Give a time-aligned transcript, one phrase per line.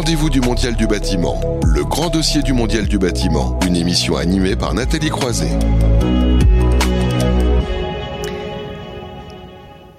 [0.00, 4.56] rendez-vous du Mondial du bâtiment, le grand dossier du Mondial du bâtiment, une émission animée
[4.56, 5.50] par Nathalie Croiset.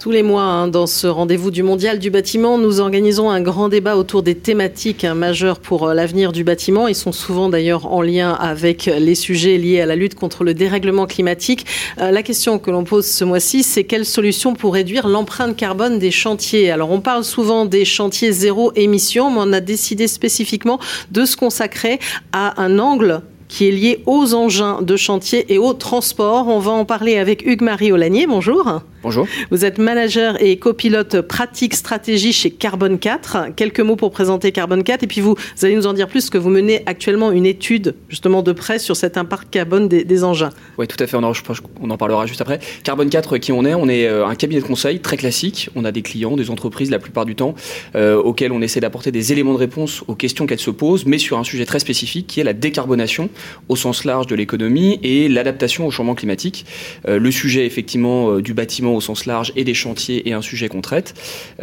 [0.02, 3.70] Tous les mois, hein, dans ce rendez-vous du Mondial du bâtiment, nous organisons un grand
[3.70, 6.88] débat autour des thématiques hein, majeures pour euh, l'avenir du bâtiment.
[6.88, 10.56] Ils sont souvent d'ailleurs en lien avec les sujets liés à la lutte contre le
[10.56, 11.68] dérèglement climatique.
[12.00, 16.00] Euh, la question que l'on pose ce mois-ci, c'est quelle solution pour réduire l'empreinte carbone
[16.00, 16.72] des chantiers?
[16.72, 20.80] Alors, on parle souvent des chantiers zéro émission, mais on a décidé spécifiquement
[21.12, 22.00] de se consacrer
[22.32, 26.48] à un angle qui est lié aux engins de chantier et au transport.
[26.48, 28.26] On va en parler avec Hugues-Marie Olanier.
[28.26, 28.82] Bonjour.
[29.04, 29.28] Bonjour.
[29.50, 33.48] Vous êtes manager et copilote pratique stratégie chez Carbone 4.
[33.58, 36.38] Quelques mots pour présenter Carbone 4 et puis vous, allez nous en dire plus que
[36.38, 40.52] vous menez actuellement une étude justement de près sur cet impact carbone des, engins.
[40.78, 41.18] Oui, tout à fait.
[41.18, 41.34] On en,
[41.82, 42.60] on en, parlera juste après.
[42.84, 45.70] Carbone 4, qui on est On est euh, un cabinet de conseil très classique.
[45.76, 47.54] On a des clients, des entreprises la plupart du temps
[47.96, 51.18] euh, auxquels on essaie d'apporter des éléments de réponse aux questions qu'elles se posent, mais
[51.18, 53.30] sur un sujet très spécifique qui est la décarbonation
[53.70, 56.66] au sens large de l'économie et l'adaptation au changement climatique.
[57.08, 60.70] Euh, le sujet effectivement du bâtiment au sens large et des chantiers et un sujet
[60.70, 61.14] qu'on traite.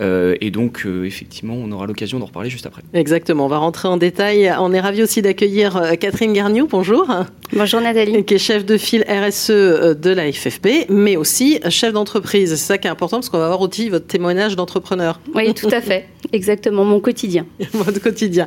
[0.01, 2.83] Euh, et donc, euh, effectivement, on aura l'occasion d'en reparler juste après.
[2.95, 4.53] Exactement, on va rentrer en détail.
[4.59, 6.67] On est ravi aussi d'accueillir euh, Catherine Garniou.
[6.67, 7.07] Bonjour.
[7.53, 8.25] Bonjour Nathalie.
[8.25, 12.51] Qui est chef de file RSE de la FFP, mais aussi chef d'entreprise.
[12.51, 15.21] C'est ça qui est important parce qu'on va avoir aussi votre témoignage d'entrepreneur.
[15.35, 16.07] Oui, tout à fait.
[16.33, 17.47] Exactement, mon quotidien.
[17.73, 18.47] Votre quotidien.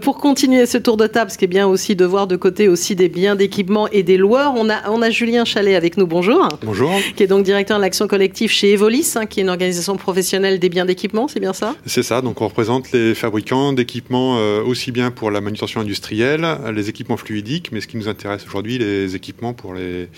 [0.00, 2.68] pour continuer ce tour de table, ce qui est bien aussi de voir de côté
[2.68, 6.06] aussi des biens d'équipement et des loueurs, on a, on a Julien Chalet avec nous.
[6.06, 6.48] Bonjour.
[6.62, 6.92] Bonjour.
[7.16, 10.60] Qui est donc directeur de l'action collectif chez Evolis, hein, qui est une organisation professionnelle
[10.60, 11.74] des biens d'équipement, c'est bien ça?
[11.84, 16.46] C'est ça, donc on représente les fabricants d'équipements euh, aussi bien pour la manutention industrielle,
[16.72, 20.08] les équipements fluidiques, mais ce qui nous intéresse aujourd'hui, les équipements pour, les,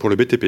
[0.00, 0.46] pour le BTP.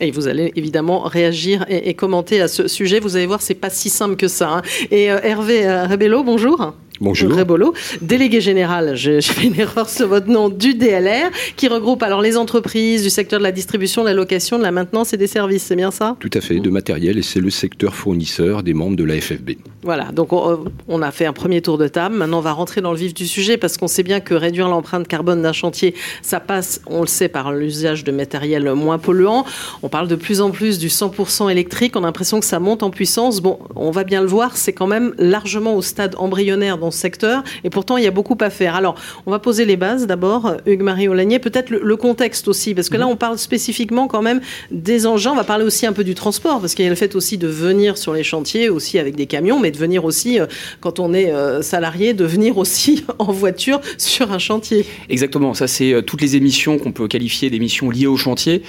[0.00, 2.98] Et vous allez évidemment réagir et, commenter à ce sujet.
[2.98, 4.50] Vous allez voir, c'est pas si simple que ça.
[4.50, 4.62] Hein.
[4.90, 6.74] Et euh, Hervé euh, Rebello, bonjour.
[7.00, 7.32] Bonjour.
[7.32, 12.22] Rébolo, délégué général, je, fais une erreur sur votre nom, du DLR, qui regroupe alors
[12.22, 15.26] les entreprises du secteur de la distribution, de la location, de la maintenance et des
[15.26, 16.16] services, c'est bien ça?
[16.20, 19.52] Tout à fait, de matériel, et c'est le secteur fournisseur des membres de la FFB.
[19.82, 22.92] Voilà, donc on, a fait un premier tour de table, maintenant on va rentrer dans
[22.92, 26.40] le vif du sujet, parce qu'on sait bien que réduire l'empreinte carbone d'un chantier, ça
[26.40, 29.44] passe, on le sait, par l'usage de matériel moins polluant.
[29.82, 32.82] On parle de plus en plus du 100% électrique, on a l'impression que ça monte
[32.82, 33.40] en puissance.
[33.40, 37.42] Bon, on va bien le voir, c'est quand même largement au stade embryonnaire secteur.
[37.64, 38.74] Et pourtant, il y a beaucoup à faire.
[38.74, 40.56] Alors, on va poser les bases d'abord.
[40.66, 43.12] Hugues-Marie Olagnier, peut-être le, contexte aussi, parce que là, mhm.
[43.12, 45.32] on parle spécifiquement quand même des engins.
[45.32, 47.38] On va parler aussi un peu du transport, parce qu'il y a le fait aussi
[47.38, 50.46] de venir sur les chantiers, aussi avec des camions, mais de venir aussi, euh,
[50.80, 54.84] quand on est euh, salarié, de venir aussi en voiture sur un chantier.
[55.08, 55.54] Exactement.
[55.54, 58.62] Ça, c'est euh, toutes les émissions qu'on peut qualifier d'émissions liées au chantier.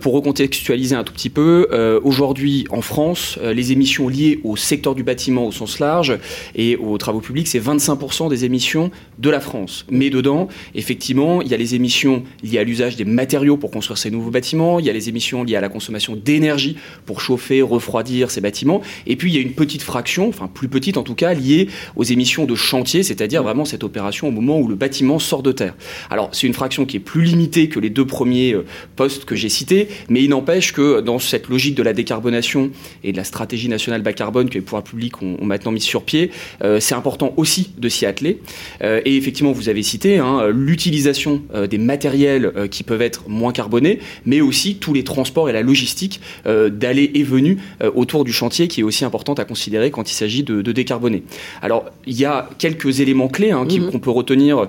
[0.00, 1.68] pour recontextualiser un tout petit peu,
[2.02, 6.18] aujourd'hui, en France, les émissions liées au secteur du bâtiment au sens large
[6.54, 9.86] et aux travaux publics, c'est 25% des émissions de la France.
[9.90, 13.98] Mais dedans, effectivement, il y a les émissions liées à l'usage des matériaux pour construire
[13.98, 16.76] ces nouveaux bâtiments, il y a les émissions liées à la consommation d'énergie
[17.06, 20.68] pour chauffer, refroidir ces bâtiments, et puis il y a une petite fraction, enfin plus
[20.68, 24.58] petite en tout cas, liée aux émissions de chantier, c'est-à-dire vraiment cette opération au moment
[24.58, 25.74] où le bâtiment sort de terre.
[26.10, 28.64] Alors c'est une fraction qui est plus limitée que les deux premiers euh,
[28.96, 32.70] postes que j'ai cités, mais il n'empêche que dans cette logique de la décarbonation
[33.02, 36.02] et de la stratégie nationale bas carbone que les pouvoirs publics ont, maintenant mis sur
[36.02, 36.30] pied,
[36.62, 38.40] euh, c'est important aussi de s'y atteler.
[38.82, 43.28] Euh, et effectivement, vous avez cité hein, l'utilisation euh, des matériels euh, qui peuvent être
[43.28, 47.58] moins carbonés, mais aussi tous les transports et la logistique d'aller et venue
[47.94, 51.22] autour du chantier qui est aussi importante à considérer quand il s'agit de, décarboner.
[51.62, 53.90] Alors, il y a quelques éléments clés hein, mhm.
[53.90, 54.68] qu'on peut retenir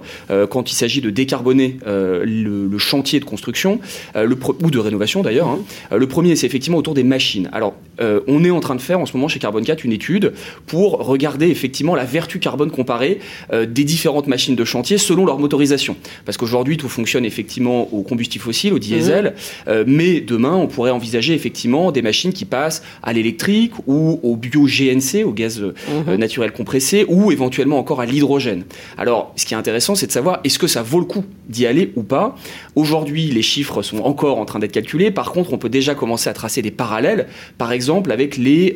[0.49, 3.79] quand il s'agit de décarboner le, chantier de construction,
[4.15, 5.47] le ou de rénovation d'ailleurs.
[5.47, 5.59] Hein.
[5.95, 7.49] le premier, c'est effectivement autour des machines.
[7.51, 10.33] Alors, on est en train de faire en ce moment chez Carbone 4 une étude
[10.65, 13.19] pour regarder effectivement la vertu carbone comparer
[13.53, 15.95] euh, des différentes machines de chantier selon leur motorisation.
[16.25, 19.31] Parce qu'aujourd'hui, tout fonctionne effectivement au combustible fossile, au diesel, mhm.
[19.69, 24.35] euh, mais demain, on pourrait envisager effectivement des machines qui passent à l'électrique ou au
[24.35, 25.73] bio-GNC, au gaz euh,
[26.07, 26.15] mhm.
[26.15, 28.63] naturel compressé, ou éventuellement encore à l'hydrogène.
[28.97, 31.65] Alors, ce qui est intéressant, c'est de savoir est-ce que ça vaut le coup d'y
[31.65, 32.35] aller ou pas?
[32.75, 35.11] Aujourd'hui, les chiffres sont encore en train d'être calculés.
[35.11, 38.75] Par contre, on peut déjà commencer à tracer des parallèles, par exemple avec les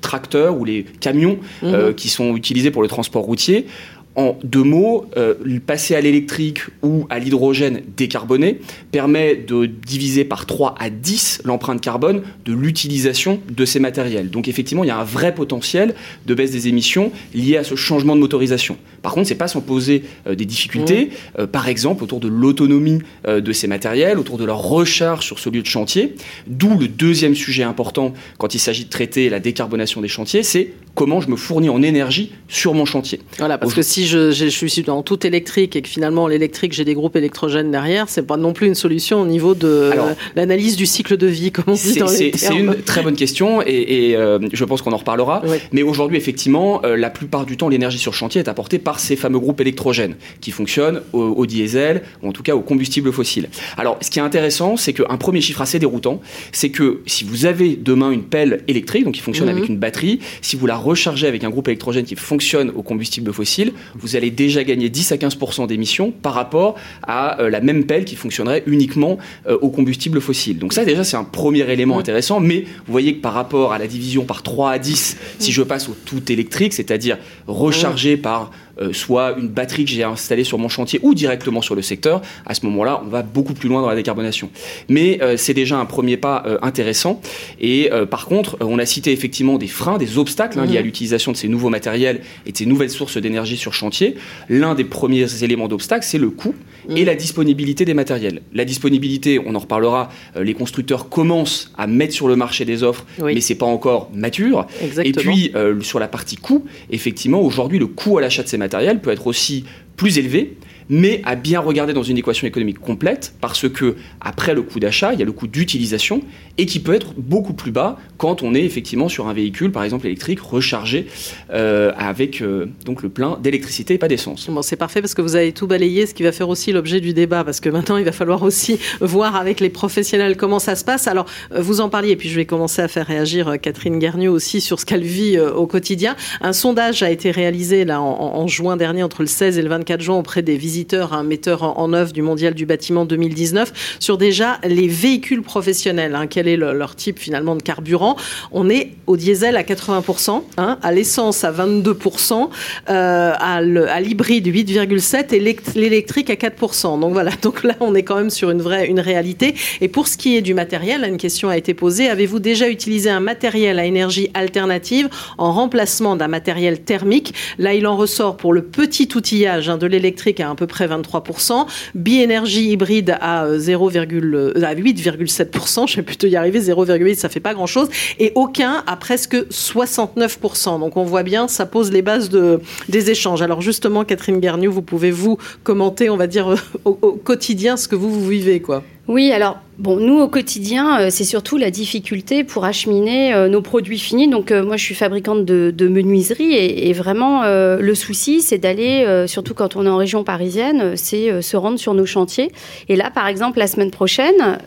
[0.00, 1.94] tracteurs ou les camions mhm.
[1.94, 3.66] qui sont utilisés pour le transport routier.
[4.16, 5.34] En deux mots, euh,
[5.66, 8.60] passer à l'électrique ou à l'hydrogène décarboné
[8.92, 14.30] permet de diviser par 3 à 10 l'empreinte carbone de l'utilisation de ces matériels.
[14.30, 15.94] Donc effectivement, il y a un vrai potentiel
[16.26, 18.76] de baisse des émissions lié à ce changement de motorisation.
[19.02, 23.00] Par contre, c'est pas sans poser euh, des difficultés, euh, par exemple autour de l'autonomie
[23.26, 26.14] de ces matériels, autour de leur recharge sur ce lieu de chantier.
[26.46, 30.72] D'où le deuxième sujet important quand il s'agit de traiter la décarbonation des chantiers, c'est
[30.94, 33.20] comment je me fournis en énergie sur mon chantier.
[33.38, 36.72] Voilà, parce que si si je, je, suis dans tout électrique et que finalement l'électrique,
[36.72, 39.90] j'ai des groupes électrogènes derrière, c'est pas non plus une solution au niveau de
[40.36, 43.62] l'analyse du cycle de vie, comme on dit dans les C'est une très bonne question
[43.62, 45.42] et, et euh, je pense qu'on en reparlera.
[45.72, 49.16] Mais aujourd'hui, effectivement, euh, la plupart du temps, l'énergie sur chantier est apportée par ces
[49.16, 53.48] fameux groupes électrogènes qui fonctionnent au, au diesel ou en tout cas au combustible fossile.
[53.76, 56.20] Alors, ce qui est intéressant, c'est qu'un premier chiffre assez déroutant,
[56.52, 59.56] c'est que si vous avez demain une pelle électrique, donc qui fonctionne mhm.
[59.56, 63.32] avec une batterie, si vous la rechargez avec un groupe électrogène qui fonctionne au combustible
[63.32, 67.84] fossile, vous allez déjà gagner 10 à 15% d'émissions par rapport à euh, la même
[67.84, 70.58] pelle qui fonctionnerait uniquement euh, au combustible fossile.
[70.58, 73.78] Donc ça déjà c'est un premier élément intéressant, mais vous voyez que par rapport à
[73.78, 78.50] la division par 3 à 10, si je passe au tout électrique, c'est-à-dire rechargé par
[78.80, 82.22] euh, soit une batterie que j'ai installée sur mon chantier ou directement sur le secteur,
[82.44, 84.50] à ce moment-là, on va beaucoup plus loin dans la décarbonation.
[84.88, 87.20] Mais euh, c'est déjà un premier pas euh, intéressant.
[87.60, 91.32] Et par contre, on a cité effectivement des freins, des obstacles hein, liés à l'utilisation
[91.32, 94.16] de ces nouveaux matériels et de ces nouvelles sources d'énergie sur chantier.
[94.48, 96.54] L'un des premiers éléments d'obstacle, c'est le coût
[96.88, 97.06] et mhm.
[97.06, 98.42] la disponibilité des matériels.
[98.52, 103.06] La disponibilité, on en reparlera, les constructeurs commencent à mettre sur le marché des offres,
[103.22, 104.66] mais c'est pas encore mature.
[105.02, 109.00] Et puis, sur la partie coût, effectivement, aujourd'hui, le coût à l'achat de ces matériel
[109.00, 109.64] peut être aussi
[109.96, 110.56] plus élevé
[110.88, 115.12] mais à bien regarder dans une équation économique complète, parce que après le coût d'achat,
[115.12, 116.22] il y a le coût d'utilisation,
[116.58, 119.84] et qui peut être beaucoup plus bas quand on est effectivement sur un véhicule, par
[119.84, 121.06] exemple électrique, rechargé
[121.52, 124.48] euh, avec euh, donc le plein d'électricité et pas d'essence.
[124.62, 127.12] C'est parfait parce que vous avez tout balayé, ce qui va faire aussi l'objet du
[127.12, 130.84] débat, parce que maintenant il va falloir aussi voir avec les professionnels comment ça se
[130.84, 131.08] passe.
[131.08, 134.30] Alors, euh, vous en parliez, et puis je vais commencer à faire réagir Catherine Guernieux
[134.30, 136.16] aussi sur ce qu'elle vit au quotidien.
[136.40, 140.00] Un sondage a été réalisé là en, juin dernier, entre le 16 et le 24
[140.00, 140.73] juin, auprès des visiteurs
[141.12, 146.14] un metteur en, œuvre du Mondial du bâtiment 2019, sur déjà les véhicules professionnels.
[146.14, 148.16] Hein, quel est leur type finalement de carburant
[148.52, 152.48] On est au diesel à 80%, hein, à l'essence à 22%,
[152.90, 153.60] euh, à
[154.00, 155.40] l'hybride 8,7% et
[155.78, 157.00] l'électrique à 4%.
[157.00, 159.54] Donc voilà, donc là on est quand même sur une vraie une réalité.
[159.80, 162.08] Et pour ce qui est du matériel, une question a été posée.
[162.08, 167.34] Avez-vous déjà utilisé un matériel à énergie alternative en remplacement d'un matériel thermique?
[167.58, 170.86] Là, il en ressort pour le petit outillage hein, de l'électrique à un peu près
[170.86, 177.54] 23%, bi-énergie hybride à 8,7%, euh, je vais plutôt y arriver, 0,8, ça fait pas
[177.54, 177.88] grand-chose,
[178.18, 180.80] et aucun à presque 69%.
[180.80, 183.42] Donc on voit bien, ça pose les bases de, des échanges.
[183.42, 187.88] Alors justement, Catherine Guerniou, vous pouvez vous commenter, on va dire, au, au quotidien ce
[187.88, 188.82] que vous, vous vivez, quoi.
[189.06, 193.60] Oui, alors Bon, nous au quotidien, euh, c'est surtout la difficulté pour acheminer euh, nos
[193.60, 194.28] produits finis.
[194.28, 199.24] Donc, euh, moi, je suis fabricante de, de menuiserie et, vraiment, le souci, c'est d'aller,
[199.26, 202.50] surtout quand on est en région parisienne, c'est se rendre sur nos chantiers.
[202.88, 204.58] Et là, par exemple, la semaine prochaine,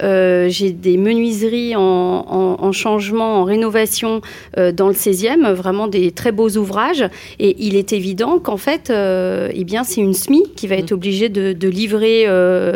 [0.49, 4.21] j'ai des menuiseries en, en, en, changement, en rénovation
[4.55, 7.05] dans le 16e, vraiment des très beaux ouvrages.
[7.39, 10.95] Et il est évident qu'en fait, eh bien, c'est une SMI qui va être mmh.
[10.95, 12.27] obligée de, de livrer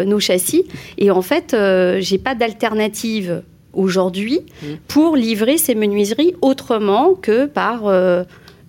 [0.05, 0.65] nos châssis.
[0.97, 3.43] Et en fait, j'ai pas d'alternative
[3.73, 4.65] aujourd'hui mmh.
[4.87, 8.23] pour livrer ces menuiseries autrement que par euh,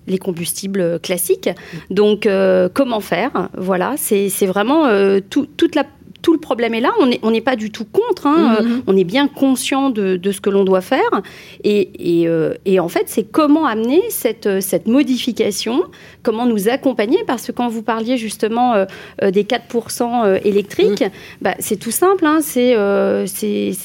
[0.07, 1.49] les combustibles classiques.
[1.49, 1.95] Mmh.
[1.95, 3.49] Donc, euh, comment faire?
[3.57, 5.85] Voilà, c'est vraiment euh, toute la
[6.23, 6.93] tout le problème est là.
[7.23, 8.27] On n'est pas du tout contre.
[8.27, 8.59] Hein.
[8.63, 8.83] Mhm.
[8.87, 11.01] On est bien conscient de, ce que l'on doit faire.
[11.67, 15.83] Euh, et, en fait, c'est comment amener cette, cette modification,
[16.23, 17.19] comment nous accompagner?
[17.27, 18.85] Parce que quand vous parliez justement euh,
[19.23, 21.11] euh, des 4% électriques, mhm.
[21.43, 22.25] bah, c'est tout simple.
[22.25, 22.39] Hein.
[22.41, 22.77] C'est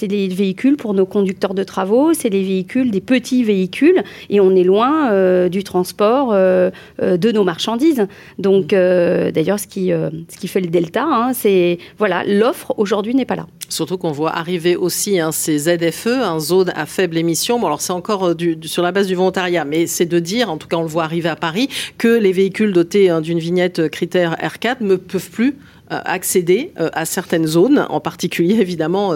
[0.07, 4.03] les véhicules pour nos conducteurs de travaux, c'est les véhicules, des petits véhicules.
[4.29, 8.05] Et on est loin du transport de nos marchandises.
[8.38, 9.31] Donc, mhm.
[9.31, 13.36] d'ailleurs, ce, qui ce qui fait le delta, hein, c'est voilà l'offre aujourd'hui n'est pas
[13.36, 13.48] là.
[13.69, 17.60] Surtout qu'on voit arriver aussi hein, ces ZFE, un zone à faible émission.
[17.60, 20.50] Bon, alors c'est encore euh, du, sur la base du volontariat, mais c'est de dire,
[20.50, 23.39] en tout cas on le voit arriver à Paris, que les véhicules dotés hein, d'une
[23.39, 25.57] vignette euh, critère R4 ne peuvent plus
[25.91, 29.13] euh, accéder à certaines zones, en particulier évidemment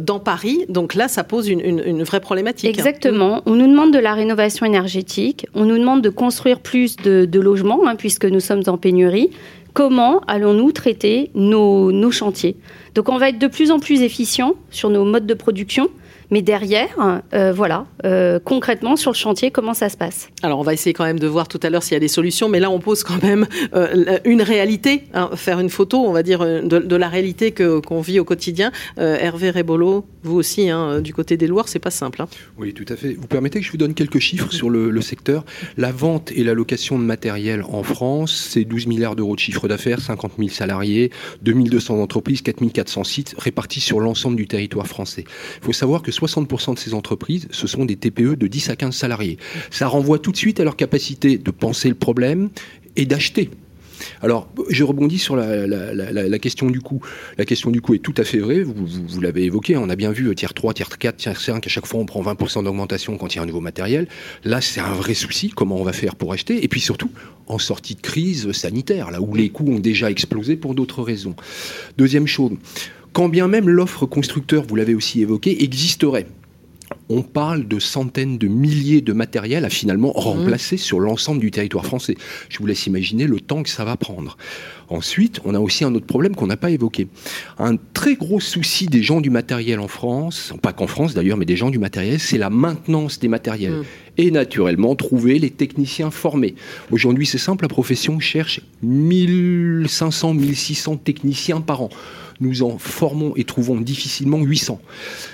[0.00, 0.64] dans Paris.
[0.68, 2.70] Donc là, ça pose une, vraie problématique.
[2.70, 3.42] Exactement.
[3.46, 7.86] On nous demande de la rénovation énergétique, on nous demande de construire plus de, logements,
[7.86, 9.30] hein, puisque nous sommes en pénurie
[9.72, 12.56] comment allons-nous traiter nos, chantiers.
[12.94, 15.88] Donc on va être de plus en plus efficient sur nos modes de production
[16.32, 16.88] mais derrière,
[17.34, 20.30] euh, voilà, euh, concrètement sur le chantier, comment ça se passe?
[20.42, 22.08] Alors, on va essayer quand même de voir tout à l'heure s'il y a des
[22.08, 26.12] solutions, mais là, on pose quand même euh, une réalité, hein, faire une photo, on
[26.12, 28.72] va dire, de, la réalité que qu'on vit au quotidien.
[28.96, 32.22] Hervé Rebolo, vous aussi, hein, du côté des Loirs, c'est pas simple.
[32.22, 32.28] Hein.
[32.56, 33.12] Oui, tout à fait.
[33.12, 35.44] Vous permettez que je vous donne quelques chiffres sur le, secteur?
[35.76, 39.68] La vente et la location de matériel en France, c'est 12 milliards d'euros de chiffre
[39.68, 41.10] d'affaires, 50 000 salariés,
[41.42, 45.24] 2200 entreprises, 4400 sites répartis sur l'ensemble du territoire français.
[45.60, 48.76] Il faut savoir que 60% de ces entreprises, ce sont des TPE de 10 à
[48.76, 49.38] 15 salariés.
[49.70, 52.50] Ça renvoie tout de suite à leur capacité de penser le problème
[52.96, 53.50] et d'acheter
[54.20, 57.00] Alors, je rebondis sur la, question du coût.
[57.38, 59.96] La question du coût est tout à fait vraie, vous, vous, l'avez évoqué, on a
[59.96, 63.16] bien vu tiers 3, tiers 4, tiers 5, à chaque fois on prend 20% d'augmentation
[63.16, 64.08] quand il y a un nouveau matériel.
[64.44, 67.10] Là, c'est un vrai souci, comment on va faire pour acheter, et puis surtout,
[67.46, 71.36] en sortie de crise sanitaire, là où les coûts ont déjà explosé pour d'autres raisons.
[71.96, 72.52] Deuxième chose,
[73.12, 76.26] quand bien même l'offre constructeur, vous l'avez aussi évoqué, existerait,
[77.08, 80.20] on parle de centaines de milliers de matériels à finalement mmh.
[80.20, 82.16] remplacer sur l'ensemble du territoire français.
[82.48, 84.36] Je vous laisse imaginer le temps que ça va prendre.
[84.92, 87.08] Ensuite, on a aussi un autre problème qu'on n'a pas évoqué.
[87.58, 91.46] Un très gros souci des gens du matériel en France, pas qu'en France d'ailleurs, mais
[91.46, 93.72] des gens du matériel, c'est la maintenance des matériels.
[93.72, 93.84] Mmh.
[94.18, 96.54] Et naturellement, trouver les techniciens formés.
[96.90, 101.88] Aujourd'hui, c'est simple, la profession cherche 1500, 1600 techniciens par an
[102.42, 104.80] nous en formons et trouvons difficilement 800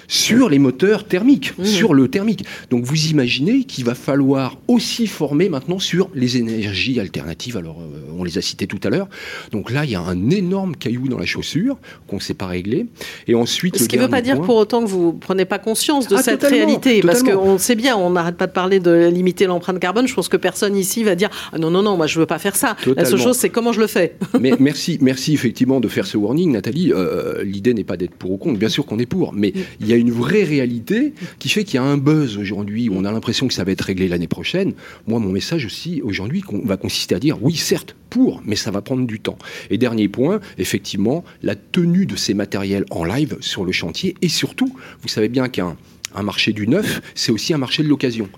[0.06, 1.64] sur les moteurs thermiques, mmh.
[1.64, 2.44] sur le thermique.
[2.70, 7.56] Donc vous imaginez qu'il va falloir aussi former maintenant sur les énergies alternatives.
[7.56, 9.08] Alors euh, on les a citées tout à l'heure.
[9.52, 12.46] Donc là, il y a un énorme caillou dans la chaussure qu'on ne sait pas
[12.46, 12.86] régler.
[13.26, 16.08] Et ensuite, ce qui ne veut pas dire pour autant que vous prenez pas conscience
[16.08, 19.46] de ah, cette réalité, parce qu'on sait bien, on n'arrête pas de parler de limiter
[19.46, 20.06] l'empreinte carbone.
[20.06, 22.38] Je pense que personne ici va dire ah non non non, moi je veux pas
[22.38, 22.76] faire ça.
[22.96, 24.16] La seule chose, c'est comment je le fais.
[24.40, 26.92] Mais merci merci effectivement de faire ce warning, Nathalie.
[26.92, 28.58] Euh, l'idée n'est pas d'être pour ou contre.
[28.58, 31.76] Bien sûr qu'on est pour, mais il y a une vraie réalité qui fait qu'il
[31.76, 34.28] y a un buzz aujourd'hui où on a l'impression que ça va être réglé l'année
[34.28, 34.72] prochaine.
[35.06, 38.80] Moi, mon message aussi aujourd'hui va consister à dire oui, certes, pour, mais ça va
[38.80, 39.27] prendre du temps.
[39.70, 44.14] Et dernier point, effectivement, la tenue de ces matériels en live sur le chantier.
[44.22, 45.76] Et surtout, vous savez bien qu'un
[46.14, 48.28] un marché du neuf, c'est aussi un marché de l'occasion.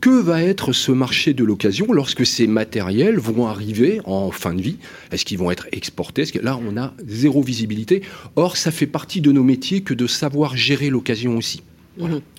[0.00, 4.62] Que va être ce marché de l'occasion lorsque ces matériels vont arriver en fin de
[4.62, 4.76] vie?
[5.10, 6.24] Est-ce qu'ils vont être exportés?
[6.26, 8.02] Que Là, on a zéro visibilité.
[8.36, 11.62] Or, ça fait partie de nos métiers que de savoir gérer l'occasion aussi.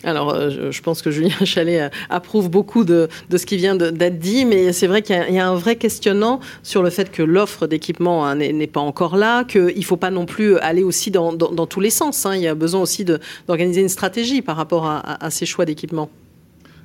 [0.04, 4.20] Alors, euh, je pense que Julien Chalet euh, approuve beaucoup de, ce qui vient d'être
[4.20, 7.68] dit, mais c'est vrai qu'il y, a un vrai questionnement sur le fait que l'offre
[7.68, 11.36] d'équipement hein, n'est pas encore là, qu'il ne faut pas non plus aller aussi dans,
[11.36, 12.25] tous les sens.
[12.25, 12.36] Hein.
[12.36, 16.10] Il y a besoin aussi d'organiser une stratégie par rapport à ces choix d'équipement.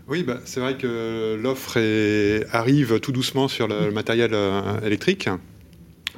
[0.07, 1.78] Oui, bah, c'est vrai que l'offre
[2.52, 5.28] arrive tout doucement sur le, matériel euh, électrique.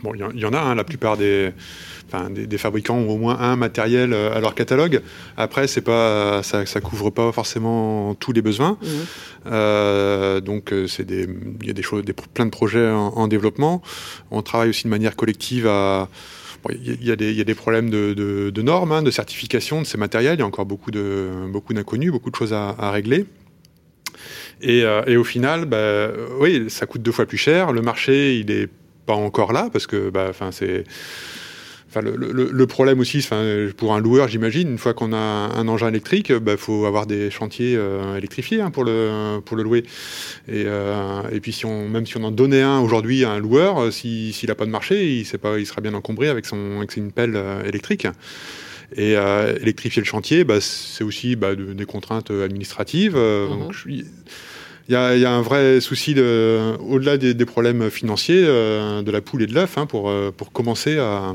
[0.02, 1.52] Bon, il y, en a, hein, la plupart des,
[2.30, 5.02] des, fabricants ont au moins un matériel euh, à leur catalogue.
[5.36, 8.78] Après, c'est pas, ça, ne couvre pas forcément tous les besoins.
[8.82, 8.86] Mmh.
[9.46, 13.82] Euh, donc, c'est il y a des choses, des, plein de projets en, développement.
[14.30, 16.08] On travaille aussi de manière collective à
[16.68, 20.34] il y, a des problèmes de, normes, hein, de certification de ces matériels.
[20.34, 23.26] Il y a encore beaucoup de beaucoup d'inconnus, beaucoup de choses à régler.
[24.64, 26.10] Euh, et, au final, bah,
[26.40, 27.72] oui, ça coûte deux fois plus cher.
[27.72, 28.68] Le marché, il n'est
[29.06, 30.84] pas encore là parce que, bah, enfin, c'est.
[31.96, 33.26] Enfin, le, problème aussi,
[33.76, 37.06] pour un loueur, j'imagine, une fois qu'on a un engin électrique, il bah, faut avoir
[37.06, 39.84] des chantiers euh, électrifiés hein, pour, le, pour le louer.
[40.46, 43.38] Et, euh, et, puis, si on, même si on en donnait un aujourd'hui à un
[43.38, 46.96] loueur, s'il n'a pas de marché, il, pas, il sera bien encombré avec, son, avec
[46.96, 48.06] une pelle électrique.
[48.94, 53.16] Et électrifier le chantier, bah, c'est aussi bah, des contraintes administratives.
[53.16, 54.04] Mhm.
[54.88, 59.46] Il y, a, un vrai souci, au-delà des, problèmes financiers, euh, de la poule et
[59.48, 61.34] de l'œuf, hein, pour, euh, pour commencer à,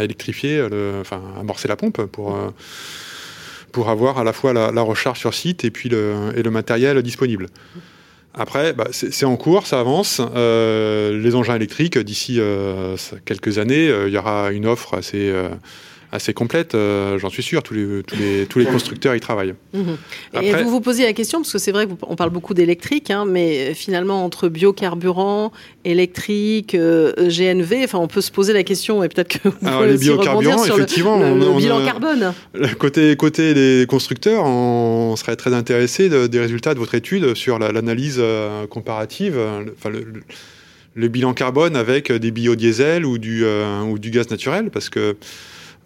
[0.00, 0.62] électrifier,
[1.00, 2.50] enfin, amorcer la pompe, pour, euh,
[3.72, 7.00] pour avoir à la fois la, recharge sur site et puis le, et le matériel
[7.02, 7.46] disponible.
[8.34, 10.20] Après, bah, c'est en cours, ça avance.
[10.20, 12.40] les engins électriques, d'ici
[13.24, 15.32] quelques années, il y aura une offre assez
[16.10, 17.62] assez complète, euh, j'en suis sûr.
[17.62, 19.54] Tous les, tous les, tous les constructeurs y travaillent.
[19.74, 19.96] Mhm.
[20.42, 23.24] Et vous vous posez la question, parce que c'est vrai qu'on parle beaucoup d'électrique, hein,
[23.26, 25.52] mais finalement, entre biocarburant,
[25.84, 29.84] électrique, euh, GNV, enfin, on peut se poser la question, et peut-être que vous Alors,
[29.84, 32.32] les biocarburants, effectivement, le, bilan carbone.
[32.78, 38.16] Côté, côté des constructeurs, on serait très intéressé des résultats de votre étude sur l'analyse
[38.18, 39.38] euh, comparative,
[39.78, 44.98] enfin, le, bilan carbone avec des biodiesels ou du, ou du gaz naturel, parce que
[44.98, 45.14] euh,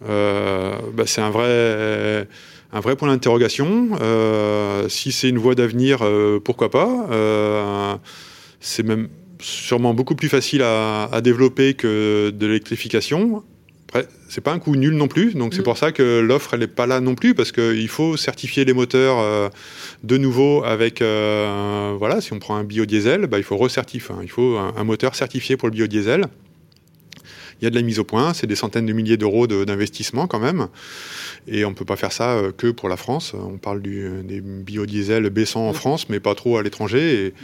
[0.06, 2.26] bah, c'est un vrai,
[2.73, 3.90] un vrai point d'interrogation.
[4.00, 8.00] Euh, si c'est une voie d'avenir, euh, pourquoi pas
[8.61, 9.09] C'est même
[9.40, 13.42] sûrement beaucoup plus facile à, développer que de l'électrification.
[13.88, 15.64] Après, c'est pas un coût nul non plus, donc c'est mm.
[15.64, 18.73] pour ça que l'offre elle n'est pas là non plus parce qu'il faut certifier les
[18.73, 19.50] moteurs
[20.02, 24.56] de nouveau avec voilà si on prend un biodiesel, bah, il faut recertifier, il faut
[24.56, 26.25] un, moteur certifié pour le biodiesel
[27.62, 30.26] il y a de la mise au point, c'est des centaines de milliers d'euros d'investissement
[30.26, 30.66] quand même.
[31.47, 33.35] Et on ne peut pas faire ça euh, que pour la France.
[33.35, 37.26] On parle du, des biodiesels baissant en France, mais pas trop à l'étranger.
[37.26, 37.35] Et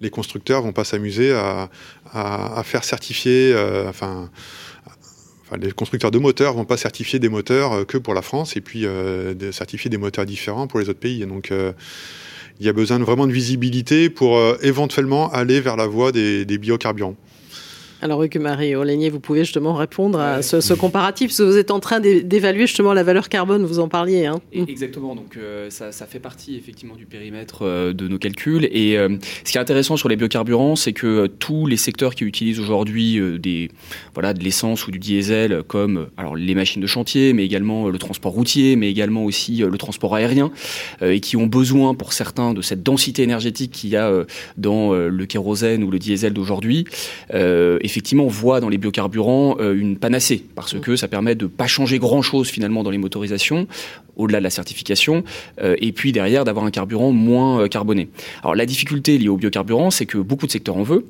[0.00, 1.68] les constructeurs vont pas s'amuser à,
[2.64, 4.30] faire certifier, euh, enfin,
[5.60, 8.60] les constructeurs de moteurs vont pas certifier des moteurs euh, que pour la France et
[8.60, 8.86] puis
[9.50, 11.26] certifier des moteurs différents pour les autres pays.
[11.26, 11.52] donc,
[12.60, 16.58] il y a besoin de, vraiment de visibilité pour éventuellement aller vers la voie des
[16.58, 17.16] biocarburants.
[18.02, 21.70] Alors, Hugues Marie Oligné, vous pouvez justement répondre à ce, comparatif, parce que vous êtes
[21.70, 24.26] en train d'évaluer justement la valeur carbone, vous en parliez.
[24.26, 24.40] Hein.
[24.52, 28.68] Exactement, donc euh, ça, fait partie effectivement du périmètre euh, de nos calculs.
[28.72, 32.24] Et euh, ce qui est intéressant sur les biocarburants, c'est que tous les secteurs qui
[32.24, 33.70] utilisent aujourd'hui des
[34.12, 37.98] voilà, de l'essence ou du diesel, comme alors, les machines de chantier, mais également le
[37.98, 40.50] transport routier, mais également aussi le transport aérien,
[41.02, 44.12] et qui ont besoin pour certains de cette densité énergétique qu'il y a
[44.58, 46.84] dans le kérosène ou le diesel d'aujourd'hui,
[47.94, 51.68] effectivement, on voit dans les biocarburants euh, une panacée, parce que ça permet de pas
[51.68, 53.68] changer grand-chose finalement dans les motorisations,
[54.16, 55.22] au-delà de la certification,
[55.60, 58.08] euh, et puis derrière d'avoir un carburant moins euh, carboné.
[58.42, 61.04] Alors la difficulté liée au biocarburant, c'est que beaucoup de secteurs en veulent,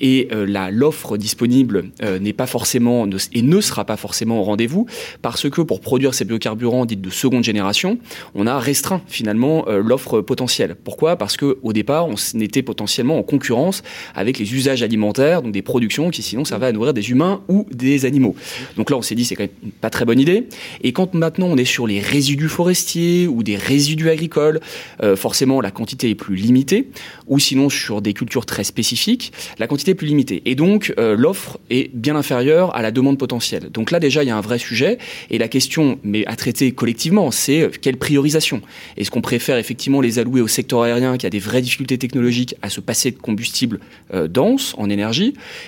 [0.00, 0.28] et
[0.70, 1.90] l'offre disponible
[2.20, 4.86] n'est pas forcément et ne sera pas forcément au rendez-vous,
[5.22, 7.98] parce que pour produire ces biocarburants dits de seconde génération,
[8.34, 10.76] on a restreint finalement l'offre potentielle.
[10.82, 11.16] Pourquoi?
[11.16, 13.82] Parce que au départ, on était potentiellement en concurrence
[14.14, 17.66] avec les usages alimentaires, donc des productions qui sinon va à nourrir des humains ou
[17.70, 18.34] des animaux.
[18.76, 20.48] Donc là, on s'est dit c'est quand même pas très bonne idée.
[20.82, 24.60] Et quand maintenant on est sur les résidus forestiers ou des résidus agricoles,
[25.02, 26.88] euh, forcément la quantité est plus limitée.
[27.26, 30.42] Ou sinon sur des cultures très spécifiques, la quantité est plus limitée.
[30.46, 33.70] Et donc euh, l'offre est bien inférieure à la demande potentielle.
[33.72, 34.98] Donc là déjà il y a un vrai sujet.
[35.30, 38.62] Et la question, mais à traiter collectivement, c'est euh, quelle priorisation?
[38.96, 42.54] Est-ce qu'on préfère effectivement les allouer au secteur aérien qui a des vraies difficultés technologiques
[42.62, 43.80] à se passer de combustible
[44.28, 45.17] dense en énergie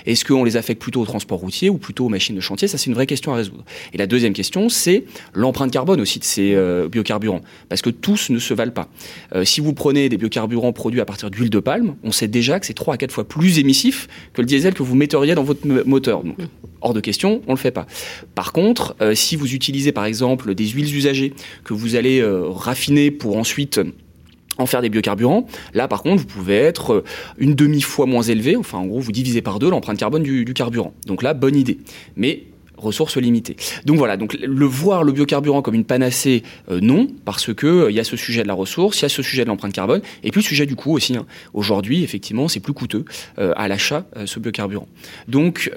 [0.06, 2.68] est-ce qu'on les affecte plutôt au transport routier ou plutôt aux machines de chantier?
[2.68, 3.64] Ça, c'est une vraie question à résoudre.
[3.92, 5.04] Et la deuxième question, c'est
[5.34, 7.42] l'empreinte carbone aussi de ces euh, biocarburants.
[7.68, 8.88] Parce que tous ne se valent pas.
[9.34, 12.60] Euh, si vous prenez des biocarburants produits à partir d'huile de palme, on sait déjà
[12.60, 15.44] que c'est 3 à 4 fois plus émissif que le diesel que vous metteriez dans
[15.44, 16.22] votre moteur.
[16.80, 17.86] Hors de question, on ne le fait pas.
[18.34, 23.10] Par contre, euh, si vous utilisez par exemple des huiles usagées que vous allez raffiner
[23.10, 23.80] pour ensuite
[24.60, 25.46] en faire des biocarburants.
[25.74, 27.04] Là, par contre, vous pouvez être euh,
[27.38, 28.56] une demi-fois moins élevé.
[28.56, 30.94] Enfin, en gros, vous divisez par deux l'empreinte carbone du, carburant.
[31.06, 31.78] Donc là, bonne idée.
[32.16, 32.44] Mais
[32.76, 33.56] ressources limitées.
[33.84, 37.90] Donc voilà, donc le voir le biocarburant comme une panacée, euh, non, parce que euh,
[37.90, 40.00] y a ce sujet de la ressource, il y a ce sujet de l'empreinte carbone,
[40.24, 41.14] et puis le sujet du coût aussi.
[41.14, 41.26] Hein.
[41.52, 43.04] Aujourd'hui, effectivement, c'est plus coûteux
[43.36, 44.88] à l'achat ce biocarburant.
[45.28, 45.70] Donc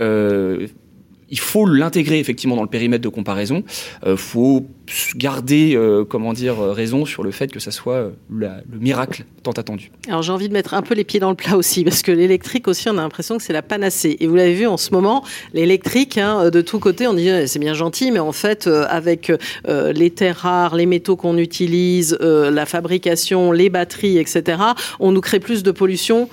[1.34, 3.64] il faut l'intégrer effectivement dans le périmètre de comparaison.
[4.04, 4.68] Il euh, faut
[5.16, 9.54] garder, euh, comment dire, euh, raison sur le fait que ça soit le miracle tant
[9.54, 9.90] attendu.
[10.08, 12.12] Alors j'ai envie de mettre un peu les pieds dans le plat aussi, parce que
[12.12, 14.16] l'électrique aussi, on a l'impression que c'est la panacée.
[14.20, 15.24] Et vous l'avez vu en ce moment,
[15.56, 19.32] l'électrique, hein, de tous côtés, on dit c'est bien gentil, mais en fait, avec
[19.66, 24.62] les terres rares, les métaux qu'on utilise, la fabrication, les batteries, etc.,
[25.00, 26.30] on nous crée plus de pollution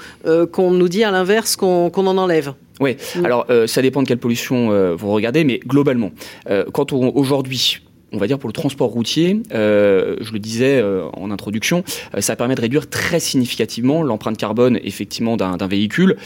[0.52, 2.52] qu'on nous dit à l'inverse qu'on en enlève.
[2.80, 3.24] Oui, mm.
[3.24, 6.10] alors euh, ça dépend de quelle pollution euh, vous regardez, mais globalement,
[6.48, 7.80] euh, quand on, aujourd'hui,
[8.12, 11.84] on va dire pour le transport routier, je le disais en introduction,
[12.18, 16.16] ça permet de réduire très significativement l'empreinte carbone effectivement d'un véhicule.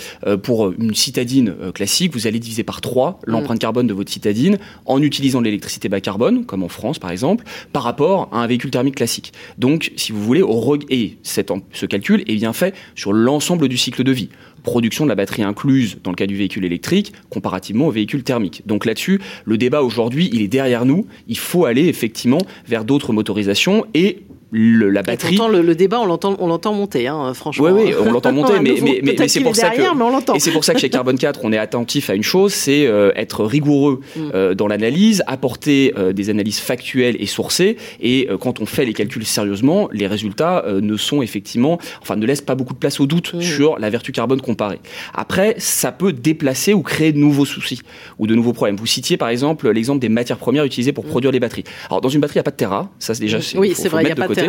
[0.42, 3.30] pour une citadine classique, vous allez diviser par 3 mm.
[3.30, 7.44] l'empreinte carbone de votre citadine en utilisant l'électricité bas carbone, comme en France par exemple,
[7.74, 9.34] par rapport à un véhicule thermique classique.
[9.58, 14.04] Donc, si vous voulez, au et ce calcul est bien fait sur l'ensemble du cycle
[14.04, 14.30] de vie
[14.64, 18.62] production de la batterie incluse dans le cas du véhicule électrique, comparativement au véhicule thermique.
[18.66, 21.06] Donc là-dessus, le débat aujourd'hui, il est derrière nous.
[21.28, 24.22] Il faut aller effectivement vers d'autres motorisations et
[24.54, 25.36] la batterie.
[25.36, 27.66] pourtant, le, débat, on l'entend, on l'entend monter, hein, franchement.
[27.66, 30.36] Oui, oui, on l'entend monter, mais, mais, mais, c'est pour ça que.
[30.36, 32.86] et c'est pour ça que chez Carbone 4, on est attentif à une chose, c'est
[32.86, 34.20] euh, être rigoureux mm.
[34.34, 38.92] euh, dans l'analyse, apporter euh, des analyses factuelles et sourcées, et quand on fait les
[38.92, 43.06] calculs sérieusement, les résultats ne sont effectivement, enfin, ne laissent pas beaucoup de place au
[43.06, 43.40] doute mm.
[43.40, 44.80] sur la vertu carbone comparée.
[45.14, 47.80] Après, ça peut déplacer ou créer de nouveaux soucis
[48.18, 48.76] ou de nouveaux problèmes.
[48.76, 51.08] Vous citiez par exemple l'exemple des matières premières utilisées pour mm.
[51.08, 51.64] produire les batteries.
[51.88, 53.38] Alors, dans une batterie, il n'y a pas de terra, ça c'est déjà.
[53.56, 54.43] Oui, c'est vrai, il n'y a pas de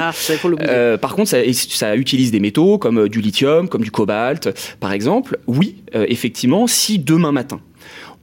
[0.62, 4.92] euh, par contre, ça, utilise des métaux comme euh, du lithium, comme du cobalt, par
[4.92, 5.40] exemple.
[5.48, 7.60] Oui, euh, effectivement, si demain matin,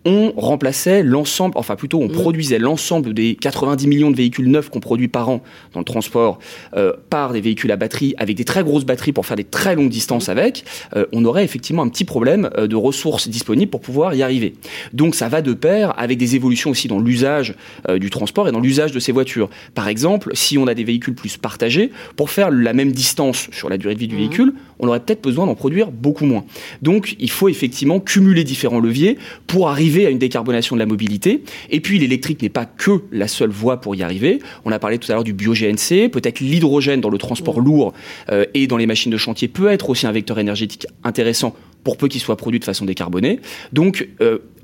[0.04, 2.12] on remplaçait l'ensemble, enfin plutôt on mm.
[2.12, 6.38] produisait l'ensemble des 90 millions de véhicules neufs qu'on produit par an dans le transport
[6.76, 9.74] euh, par des véhicules à batterie avec des très grosses batteries pour faire des très
[9.76, 10.64] longues distances avec,
[10.96, 14.54] euh, on aurait effectivement un petit problème euh, de ressources disponibles pour pouvoir y arriver.
[14.92, 17.54] Donc ça va de pair avec des évolutions aussi dans l'usage
[17.96, 19.48] du transport et dans l'usage de ces voitures.
[19.74, 23.68] Par exemple, si on a des véhicules plus partagés, pour faire la même distance sur
[23.68, 24.18] la durée de vie du mm.
[24.18, 26.44] véhicule, on aurait peut-être besoin d'en produire beaucoup moins.
[26.80, 31.42] Donc il faut effectivement cumuler différents leviers pour arriver à une décarbonation de la mobilité.
[31.70, 34.40] Et puis l'électrique n'est pas que la seule voie pour y arriver.
[34.64, 37.92] On a parlé tout à l'heure du bio-GNC, peut-être l'hydrogène dans le transport lourd
[38.30, 41.96] euh, et dans les machines de chantier peut être aussi un vecteur énergétique intéressant pour
[41.96, 43.40] peu qu'il soit produit de façon décarbonée.
[43.72, 44.08] Donc,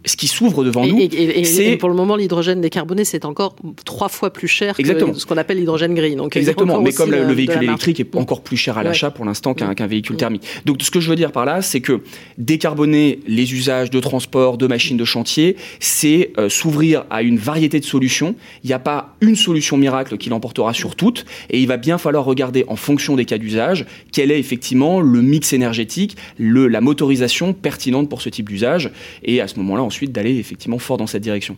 [0.05, 1.01] ce qui s'ouvre devant nous,
[1.45, 5.13] c'est pour le moment l'hydrogène décarboné, c'est encore trois fois plus cher Exactement.
[5.13, 6.17] que ce qu'on appelle l'hydrogène gris.
[6.17, 6.81] Donc exactement.
[6.81, 10.17] Mais comme le, véhicule électrique est encore plus cher à l'achat pour l'instant qu'un véhicule
[10.17, 10.45] thermique.
[10.65, 12.01] Donc ce que je veux dire par là, c'est que
[12.39, 17.81] décarboner les usages de transport, de machines de chantier, c'est euh, s'ouvrir à une variété
[17.81, 18.35] de solutions.
[18.65, 21.99] Il n'y a pas une solution miracle qui l'emportera sur toutes, et il va bien
[21.99, 26.81] falloir regarder en fonction des cas d'usage quel est effectivement le mix énergétique, le, la
[26.81, 27.08] motorisation
[27.53, 28.91] pertinente pour ce type d'usage,
[29.23, 31.57] et à ce moment-là ensuite d'aller effectivement fort dans cette direction.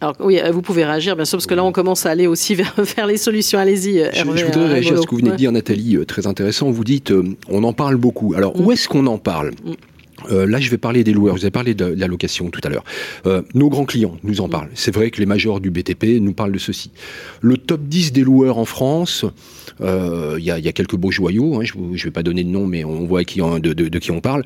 [0.00, 2.54] Alors oui, vous pouvez réagir bien sûr, parce que là on commence à aller aussi
[2.96, 3.58] vers, les solutions.
[3.58, 4.36] Allez-y, Hervé.
[4.36, 6.70] Je, voudrais réagir à ce que vous venez de dire, Nathalie, euh, très intéressant.
[6.70, 8.34] Vous dites, euh, on en parle beaucoup.
[8.34, 8.72] Alors où mm.
[8.72, 9.52] est-ce qu'on en parle?
[9.64, 9.72] Mm.
[10.30, 11.34] Euh, là, je vais parler des loueurs.
[11.34, 12.84] Vous avez parlé de, la location tout à l'heure.
[13.26, 14.70] Euh, nos grands clients nous en parlent.
[14.74, 16.90] C'est vrai que les majors du BTP nous parlent de ceci.
[17.40, 19.24] Le top 10 des loueurs en France,
[19.80, 21.56] euh, il y, a, quelques beaux joyaux.
[21.56, 24.10] Hein, je ne vais pas donner de nom, mais on voit de, de, de, qui
[24.10, 24.44] on parle.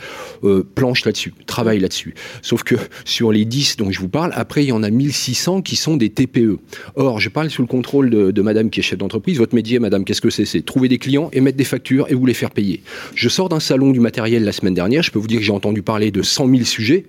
[0.74, 2.14] Planche là-dessus, travaille là-dessus.
[2.42, 5.62] Sauf que sur les 10 dont je vous parle, après, il y en a 1600
[5.62, 6.58] qui sont des TPE.
[6.94, 9.38] Or, je parle sous le contrôle de, de madame qui est chef d'entreprise.
[9.38, 10.44] Votre métier, madame, qu'est-ce que c'est?
[10.44, 12.82] C'est trouver des clients, émettre des factures et vous les faire payer.
[13.14, 15.02] Je sors d'un salon du matériel la semaine dernière.
[15.02, 17.06] Je peux vous dire que j'ai entendu parler de 100 000 sujets.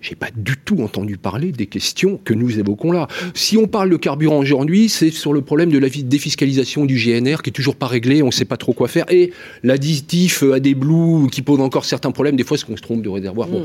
[0.00, 3.08] J'ai pas du tout entendu parler des questions que nous évoquons là.
[3.32, 7.36] Si on parle de carburant aujourd'hui, c'est sur le problème de la défiscalisation du GNR
[7.42, 10.60] qui est toujours pas réglé, on ne sait pas trop quoi faire, et l'additif à
[10.60, 12.36] des blues qui pose encore certains problèmes.
[12.36, 13.48] Des fois, est-ce qu'on se trompe de réservoir?
[13.48, 13.64] Mm.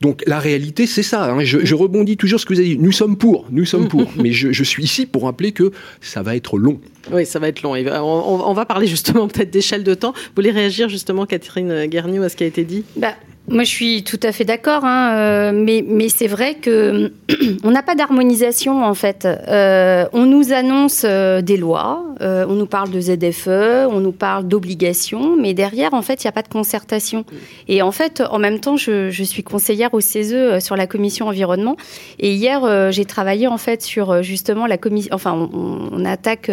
[0.00, 1.24] Donc la réalité, c'est ça.
[1.24, 1.44] Hein.
[1.44, 2.78] Je, rebondis toujours sur ce que vous avez dit.
[2.78, 4.06] Nous sommes pour, nous sommes pour.
[4.22, 6.80] Mais je, suis ici pour rappeler que ça va être long.
[7.12, 7.74] Oui, ça va être long.
[7.74, 10.12] On, va parler justement peut-être d'échelle de temps.
[10.12, 12.84] Vous voulez réagir justement, Catherine Guerniou, à ce qui a été dit?
[12.96, 13.14] Bah,
[13.48, 17.12] moi, je suis tout à fait d'accord, hein, euh, mais, mais c'est vrai que
[17.62, 19.24] on n'a pas d'harmonisation en fait.
[19.24, 24.48] Euh, on nous annonce euh, des lois, on nous parle de ZFE, on nous parle
[24.48, 27.24] d'obligations, mais derrière, en fait, il n'y a pas de concertation.
[27.68, 31.28] Et en fait, en même temps, je, je suis conseillère au CESE sur la commission
[31.28, 31.76] environnement,
[32.18, 35.14] et hier, j'ai travaillé en fait sur justement la commission.
[35.14, 36.50] Enfin, on, on attaque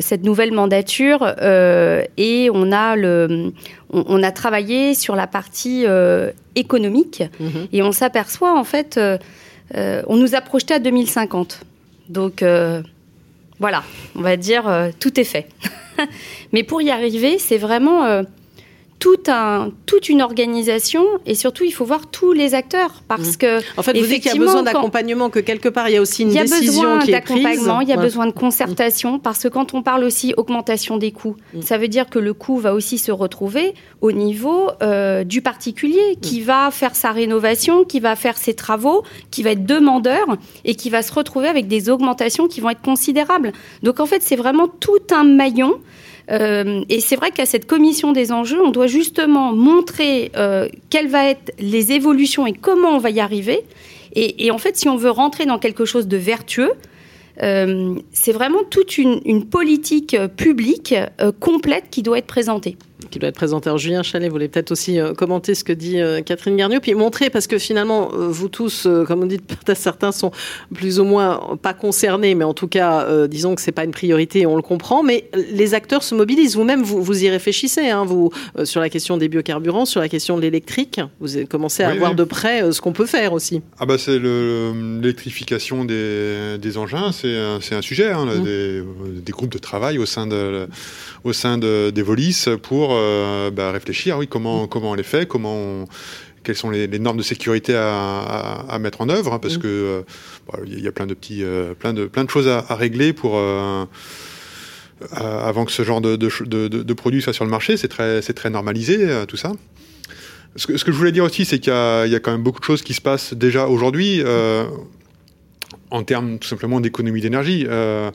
[0.00, 1.34] cette nouvelle mandature
[2.16, 3.52] et on a le
[3.92, 7.68] on, a travaillé sur la partie euh, économique mhm.
[7.72, 9.18] et on s'aperçoit en fait, euh,
[9.76, 11.60] euh, on nous a projeté à 2050.
[12.08, 12.44] Donc
[13.60, 13.84] voilà,
[14.16, 14.64] on va dire
[14.98, 15.48] tout est fait.
[16.52, 18.24] Mais pour y arriver, c'est vraiment
[19.00, 23.36] tout un, toute une organisation et surtout il faut voir tous les acteurs parce mmh.
[23.38, 25.96] que en fait vous dites qu'il y a besoin d'accompagnement que quelque part il y
[25.96, 29.48] a aussi une décision qui est prise il y a besoin de concertation parce que
[29.48, 31.62] quand on parle aussi augmentation des coûts mmh.
[31.62, 36.18] ça veut dire que le coût va aussi se retrouver au niveau euh, du particulier
[36.20, 36.44] qui mmh.
[36.44, 40.36] va faire sa rénovation qui va faire ses travaux qui va être demandeur
[40.66, 44.22] et qui va se retrouver avec des augmentations qui vont être considérables donc en fait
[44.22, 45.80] c'est vraiment tout un maillon
[46.30, 51.08] euh, et c'est vrai qu'à cette commission des enjeux, on doit justement montrer euh, quelles
[51.08, 53.64] vont être les évolutions et comment on va y arriver.
[54.16, 56.72] Et, en fait, si on veut rentrer dans quelque chose de vertueux,
[57.44, 60.96] euh, c'est vraiment toute une, politique publique
[61.38, 62.76] complète qui doit être présentée
[63.10, 63.68] qui doit être présenté.
[63.68, 66.94] Alors Julien Chalet voulait peut-être aussi euh, commenter ce que dit euh, Catherine Garnier, puis
[66.94, 69.40] montrer, parce que finalement, euh, vous tous, comme on dit,
[69.74, 70.30] certains sont
[70.74, 74.46] plus ou moins pas concernés, mais en tout cas, disons que c'est pas une priorité,
[74.46, 76.56] on le comprend, mais les acteurs se mobilisent.
[76.56, 78.30] Vous-même, vous, vous, y réfléchissez, hein, vous,
[78.64, 81.00] sur la question des biocarburants, sur la question de l'électrique.
[81.20, 83.62] Vous commencez à voir de près ce qu'on peut faire aussi.
[83.78, 88.44] Ah bah c'est l'électrification des, des, engins, c'est un, un, sujet, hein, mmh.
[88.44, 88.82] des,
[89.22, 90.68] des, groupes de travail au sein de
[91.24, 92.94] au sein de, des Volis pour
[93.50, 95.86] bah, réfléchir, oui, comment, comment on les fait, comment
[96.42, 100.04] quelles sont les, normes de sécurité à, mettre en œuvre, hein, parce qu'il que
[100.56, 103.12] euh, il y a plein de petits, euh, plein de plein de choses à, régler
[103.12, 103.38] pour
[105.12, 107.76] avant que ce genre de, de, de, produit soit sur le marché.
[107.76, 109.52] C'est très c'est très normalisé tout ça.
[110.56, 112.42] Ce que, ce que, je voulais dire aussi, c'est qu'il y, y, a quand même
[112.42, 114.22] beaucoup de choses qui se passent déjà aujourd'hui
[115.90, 117.66] en termes tout simplement d'économie d'énergie.
[117.68, 118.10] Euh,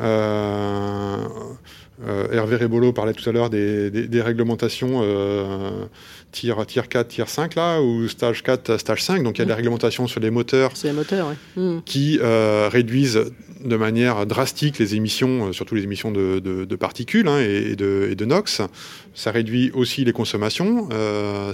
[0.00, 1.26] euh,
[2.32, 5.84] Hervé Rebolo parlait tout à l'heure des, réglementations euh,
[6.32, 9.22] tier, 4, tier 5, là, ou stage 4, stage 5.
[9.22, 9.56] Donc il y a des mmh.
[9.56, 11.78] réglementations sur les moteurs, les moteurs mmh.
[11.84, 13.24] qui euh, réduisent
[13.64, 18.24] de manière drastique les émissions, surtout les émissions de, particules hein, et, de, et, de,
[18.24, 18.60] NOx.
[19.14, 20.88] Ça réduit aussi les consommations,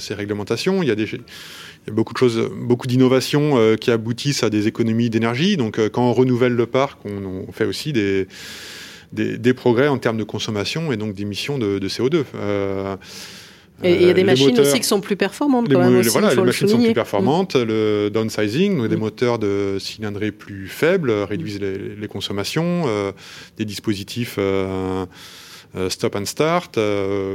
[0.00, 0.82] ces réglementations.
[0.82, 4.50] Il y a des il y a beaucoup de choses, beaucoup d'innovations qui aboutissent à
[4.50, 5.56] des économies d'énergie.
[5.56, 8.26] Donc, quand on renouvelle le parc, on fait aussi des,
[9.12, 12.24] des, progrès en termes de consommation et donc d'émissions de, CO2.
[12.34, 12.96] Euh,
[13.82, 15.96] et il y a des machines aussi qui sont plus performantes quand même.
[15.96, 17.56] Aussi, voilà, les machines sont plus performantes.
[17.56, 19.00] Le downsizing, donc des mm.
[19.00, 22.84] moteurs de cylindrée plus faibles réduisent les, consommations.
[22.86, 23.12] Euh,
[23.56, 25.06] des dispositifs euh,
[25.88, 26.78] stop and start,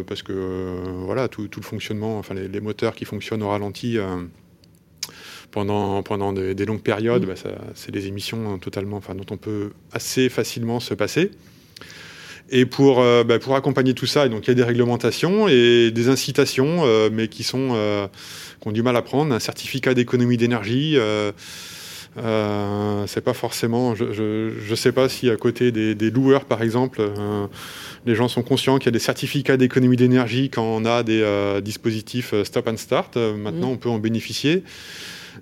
[0.07, 3.97] parce que voilà, tout, le fonctionnement, enfin les, moteurs qui fonctionnent au ralenti
[5.51, 7.33] pendant, pendant des, longues périodes, bah,
[7.73, 11.31] c'est des émissions totalement, enfin, dont on peut assez facilement se passer.
[12.49, 15.91] Et pour, euh, bah, pour accompagner tout ça, donc il y a des réglementations et
[15.91, 18.07] des incitations, euh, mais qui sont euh,
[18.61, 19.33] qui ont du mal à prendre.
[19.33, 20.97] Un certificat d'économie d'énergie,
[22.15, 23.95] c'est pas forcément.
[23.95, 27.01] Je ne sais pas si à côté des, des loueurs, par exemple,
[28.05, 31.25] les gens sont conscients qu'il y a des certificats d'économie d'énergie quand on a des
[31.63, 33.17] dispositifs stop and start.
[33.17, 33.73] maintenant, mmh.
[33.73, 34.63] on peut en bénéficier.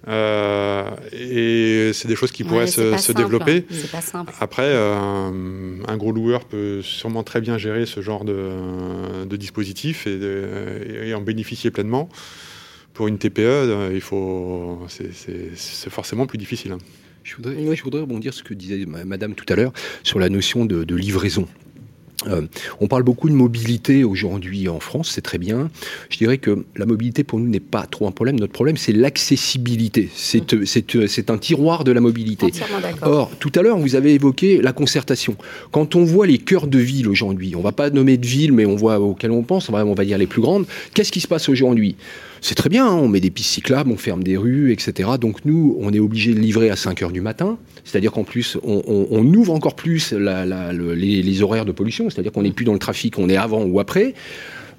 [0.08, 3.66] Euh, et c'est des choses qui pourraient se, développer.
[3.92, 4.34] Pas simple.
[4.40, 10.08] Après, euh, un gros loueur peut sûrement très bien gérer ce genre de, de dispositif
[10.08, 12.10] et, en bénéficier pleinement.
[12.94, 16.74] Pour une TPE, il faut, c'est forcément plus difficile.
[16.74, 16.78] Hein.
[17.24, 20.30] Je voudrais, je voudrais rebondir sur ce que disait Madame tout à l'heure sur la
[20.30, 21.48] notion de livraison.
[22.28, 22.42] Euh,
[22.80, 25.70] on parle beaucoup de mobilité aujourd'hui en France, c'est très bien.
[26.10, 28.40] Je dirais que la mobilité pour nous n'est pas trop un problème.
[28.40, 30.10] Notre problème, c'est l'accessibilité.
[30.14, 31.24] C'est mmh.
[31.30, 32.52] un tiroir de la mobilité.
[33.02, 35.36] Or, tout à l'heure, vous avez évoqué la concertation.
[35.72, 38.54] Quand on voit les cœurs de ville aujourd'hui, on ne va pas nommer de ville,
[38.54, 41.28] mais on voit auxquelles on pense, on va dire les plus grandes, qu'est-ce qui se
[41.28, 41.96] passe aujourd'hui?
[42.44, 45.12] C'est très bien, hein, on met des pistes cyclables, on ferme des rues, etc.
[45.20, 48.58] Donc nous, on est obligé de livrer à 5 heures du matin, c'est-à-dire qu'en plus,
[48.64, 53.18] on, ouvre encore plus les, horaires de pollution, c'est-à-dire qu'on n'est plus dans le trafic,
[53.18, 54.14] on est avant ou après.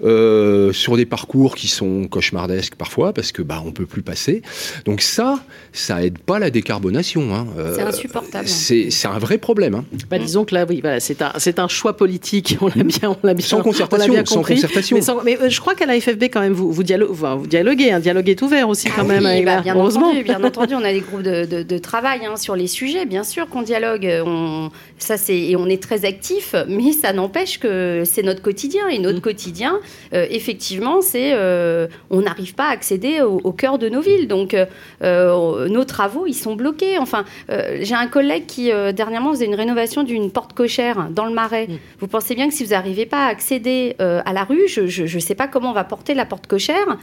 [0.02, 4.42] Euh, sur des parcours qui sont cauchemardesques parfois parce que bah on peut plus passer.
[4.84, 5.40] Donc ça,
[5.72, 7.34] ça aide pas la décarbonation.
[7.34, 7.46] Hein.
[7.58, 8.48] Euh, c'est insupportable.
[8.48, 9.74] C'est, un vrai problème.
[9.74, 9.84] Hein.
[10.10, 12.58] Bah, disons que là, oui, voilà, c'est un, c'est un choix politique.
[12.60, 14.96] On l'a bien, on l'a bien, sans concertation, sans concertation.
[15.24, 17.90] Mais, euh, je crois qu'à la FFB quand même, vous, vous, vous dialoguez.
[17.90, 19.44] Un dialogue est ouvert aussi quand ah même.
[19.44, 20.08] Bah, bien heureusement.
[20.08, 23.04] Entendu, bien entendu, on a des groupes de, de, travail hein, sur les sujets.
[23.04, 24.08] Bien sûr qu'on dialogue.
[24.26, 28.88] On, ça c'est et on est très actif, mais ça n'empêche que c'est notre quotidien
[28.88, 29.22] et notre mm.
[29.22, 29.80] quotidien,
[30.12, 34.28] effectivement, c'est euh, on n'arrive pas à accéder au, cœur de nos villes.
[34.28, 36.98] Donc euh, nos travaux, ils sont bloqués.
[36.98, 41.66] Enfin, j'ai un collègue qui dernièrement faisait une rénovation d'une porte cochère dans le Marais.
[41.68, 41.78] Mm.
[42.00, 45.20] Vous pensez bien que si vous n'arrivez pas à accéder à la rue, je ne
[45.20, 46.98] sais pas comment on va porter la porte cochère.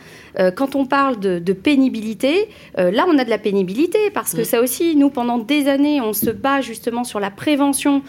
[0.56, 4.46] quand on parle de, pénibilité, là on a de la pénibilité parce que mm.
[4.46, 8.02] ça aussi, nous pendant des années, on se bat justement sur la prévention,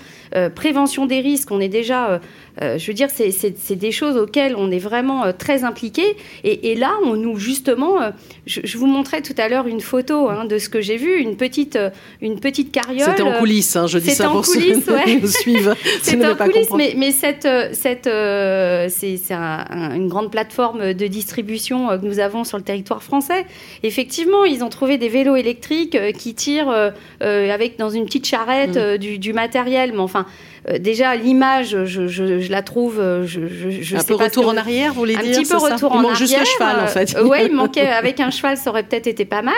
[0.55, 1.51] prévention des risques.
[1.51, 2.19] On est déjà euh,
[2.61, 6.17] je veux dire, c'est des choses auxquelles on est vraiment euh, très impliqué.
[6.45, 8.11] Et, là, on nous, justement, euh,
[8.47, 11.37] je, vous montrais tout à l'heure une photo hein, de ce que j'ai vu, une
[11.37, 11.79] petite,
[12.21, 13.09] une petite carriole.
[13.09, 15.75] C'était en coulisses, hein, je dis ça pour coulisses, ceux qui nous suivent.
[16.03, 22.19] C'était en coulisses, mais, mais, cette, cette, c'est une grande plateforme de distribution que nous
[22.19, 23.47] avons sur le territoire français.
[23.83, 28.99] Effectivement, ils ont trouvé des vélos électriques qui tirent avec dans une petite charrette mm.
[28.99, 30.27] du, du matériel, mais enfin.
[30.69, 35.01] Euh, déjà l'image, je, la trouve, euh, je, je, un peu retour en arrière, vous
[35.01, 36.15] voulez dire Un petit peu retour en arrière.
[36.15, 37.17] juste un cheval, en fait.
[37.17, 39.55] Euh, oui, il manquait avec un cheval, ça aurait peut-être été pas mal.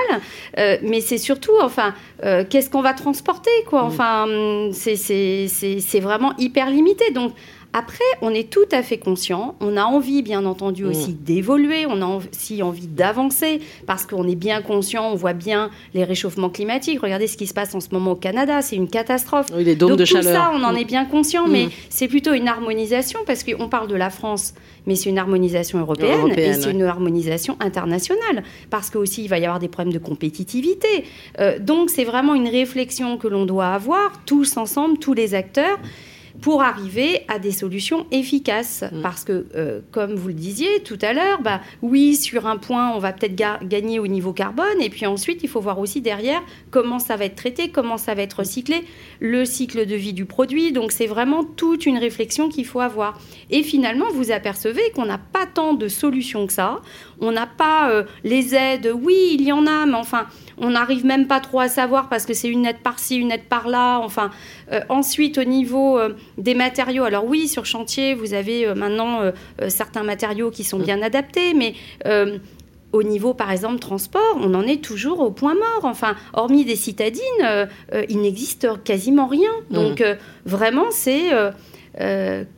[0.82, 3.86] mais c'est surtout, enfin, qu'est-ce qu'on va transporter, quoi mm.
[3.86, 4.26] Enfin,
[4.72, 7.10] c'est vraiment hyper limité.
[7.12, 7.32] Donc
[7.76, 9.56] après, on est tout à fait conscient.
[9.60, 10.88] On a envie, bien entendu, mm.
[10.88, 11.86] aussi d'évoluer.
[11.86, 15.10] On a aussi envie d'avancer parce qu'on est bien conscient.
[15.10, 17.00] On voit bien les réchauffements climatiques.
[17.00, 18.62] Regardez ce qui se passe en ce moment au Canada.
[18.62, 19.46] C'est une catastrophe.
[19.52, 21.48] Oui, les dômes Donc, de tout ça, on en est bien conscient.
[21.48, 21.70] Mais mm.
[21.90, 24.54] c'est plutôt une harmonisation parce qu'on parle de la France,
[24.86, 29.46] mais c'est une harmonisation européenne, et c'est une harmonisation internationale parce qu'aussi il va y
[29.46, 31.06] avoir des problèmes de compétitivité.
[31.40, 35.80] Euh, donc, c'est vraiment une réflexion que l'on doit avoir tous ensemble, tous les acteurs
[36.40, 38.84] pour arriver à des solutions efficaces.
[38.92, 39.02] Mm.
[39.02, 42.92] Parce que, euh, comme vous le disiez tout à l'heure, bah, oui, sur un point,
[42.94, 46.42] on va peut-être gagner au niveau carbone, et puis ensuite, il faut voir aussi derrière
[46.70, 48.84] comment ça va être traité, comment ça va être recyclé,
[49.20, 50.72] le cycle de vie du produit.
[50.72, 53.18] Donc, c'est vraiment toute une réflexion qu'il faut avoir.
[53.50, 56.80] Et finalement, vous apercevez qu'on n'a pas tant de solutions que ça.
[57.20, 60.26] On n'a pas euh, les aides, oui, il y en a, mais enfin,
[60.58, 63.44] on n'arrive même pas trop à savoir parce que c'est une aide par-ci, une aide
[63.44, 64.00] par-là.
[64.00, 64.30] Enfin,
[64.72, 69.20] euh, ensuite, au niveau euh, des matériaux, alors oui, sur chantier, vous avez maintenant
[69.68, 71.74] certains matériaux qui sont bien adaptés, mais
[72.92, 75.84] au niveau, par exemple, transport, on en est toujours au point mort.
[75.84, 77.68] Enfin, hormis des citadines,
[78.08, 79.50] il n'existe quasiment rien.
[79.70, 79.74] Mmh.
[79.74, 80.04] Donc,
[80.44, 81.30] vraiment, c'est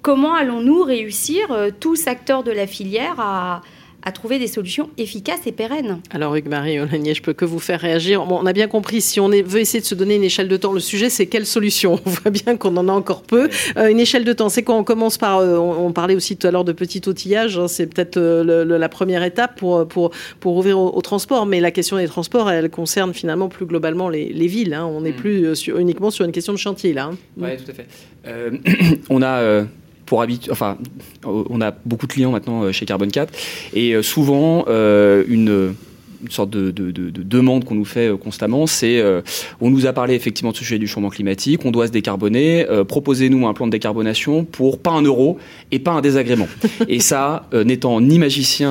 [0.02, 1.46] comment allons-nous réussir,
[1.80, 3.62] tous acteurs de la filière, à,
[4.06, 5.98] à trouver des solutions efficaces et pérennes.
[6.10, 8.22] Alors, Hugues-Marie Olagnier, je peux que vous faire réagir.
[8.22, 10.72] on a bien compris, si on veut essayer de se donner une échelle de temps,
[10.72, 13.48] le sujet, c'est quelle solution On voit bien qu'on en a encore peu.
[13.76, 16.46] Euh, une échelle de temps, c'est quoi On commence par, euh, on, parlait aussi tout
[16.46, 20.56] à l'heure de petit outillage, hein, c'est peut-être euh, la première étape pour, pour, pour
[20.56, 24.74] ouvrir au, transport, mais la question des transports, elle concerne finalement plus globalement les, villes.
[24.74, 24.86] Hein.
[24.86, 25.16] On n'est mm.
[25.16, 27.06] plus uniquement sur une question de chantier, là.
[27.06, 27.16] Hein.
[27.36, 29.00] Oui, tout à fait.
[29.10, 29.64] on a
[30.06, 30.78] pour habitude, enfin,
[31.24, 33.32] on a beaucoup de clients maintenant chez Carbon 4
[33.74, 35.74] et souvent une
[36.22, 39.22] une sorte de, demande qu'on nous fait euh, constamment, c'est euh,
[39.60, 42.66] on nous a parlé effectivement de ce sujet du changement climatique, on doit se décarboner,
[42.68, 45.38] euh, proposez-nous un plan de décarbonation pour pas un euro
[45.70, 46.48] et pas un désagrément.
[46.88, 48.66] et ça, n'étant ni magicien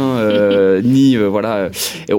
[0.83, 1.69] ni voilà,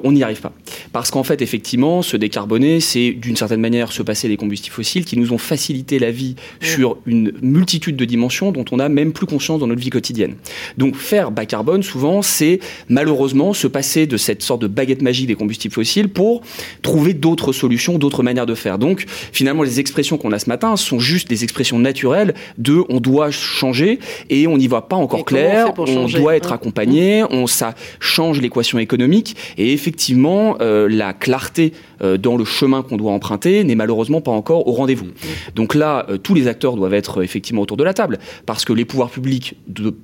[0.05, 0.53] on n'y arrive pas.
[0.93, 5.05] Parce qu'en fait, effectivement, se décarboner, c'est d'une certaine manière se passer des combustibles fossiles
[5.05, 9.13] qui nous ont facilité la vie sur une multitude de dimensions dont on n'a même
[9.13, 10.35] plus conscience dans notre vie quotidienne.
[10.79, 15.26] Donc faire bas carbone, souvent, c'est malheureusement se passer de cette sorte de baguette magique
[15.27, 16.43] des combustibles fossiles pour
[16.83, 18.79] trouver d'autres solutions, d'autres manières de faire.
[18.79, 23.01] Donc finalement, les expressions qu'on a ce matin sont juste des expressions naturelles de on
[23.01, 23.99] doit changer
[24.31, 28.79] et on n'y voit pas encore clair, on doit être accompagné, on ça change l'équation
[28.79, 29.37] économique.
[29.59, 34.67] Et effectivement euh, la clarté dans le chemin qu'on doit emprunter n'est malheureusement pas encore
[34.67, 35.07] au rendez-vous.
[35.55, 38.73] Donc là, euh, tous les acteurs doivent être effectivement autour de la table parce que
[38.73, 39.55] les pouvoirs publics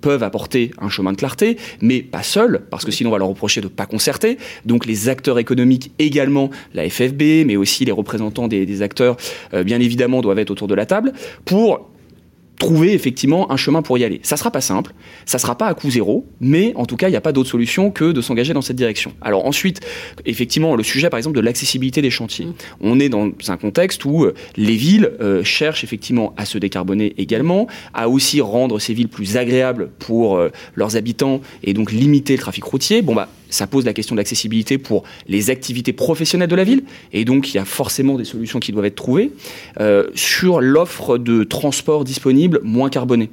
[0.00, 3.28] peuvent apporter un chemin de clarté, mais pas seuls parce que sinon on va leur
[3.28, 4.38] reprocher de pas concerter.
[4.64, 9.16] Donc les acteurs économiques également, la FFB, mais aussi les représentants des, acteurs,
[9.54, 11.12] euh, bien évidemment, doivent être autour de la table
[11.44, 11.91] pour
[12.62, 14.20] trouver effectivement un chemin pour y aller.
[14.22, 14.94] Ça sera pas simple,
[15.26, 17.48] ça sera pas à coût zéro, mais en tout cas, il n'y a pas d'autre
[17.48, 19.12] solution que de s'engager dans cette direction.
[19.20, 19.80] Alors ensuite,
[20.26, 22.46] effectivement, le sujet par exemple de l'accessibilité des chantiers.
[22.46, 22.54] Mmh.
[22.80, 27.14] On est dans un contexte où euh, les villes euh, cherchent effectivement à se décarboner
[27.18, 30.40] également, à aussi rendre ces villes plus agréables pour
[30.76, 33.02] leurs habitants et donc limiter le trafic routier.
[33.02, 36.82] Bon bah ça pose la question de l'accessibilité pour les activités professionnelles de la ville,
[37.12, 39.30] et donc il y a forcément des solutions qui doivent être trouvées,
[39.80, 43.30] euh, sur l'offre de transport disponible moins carboné.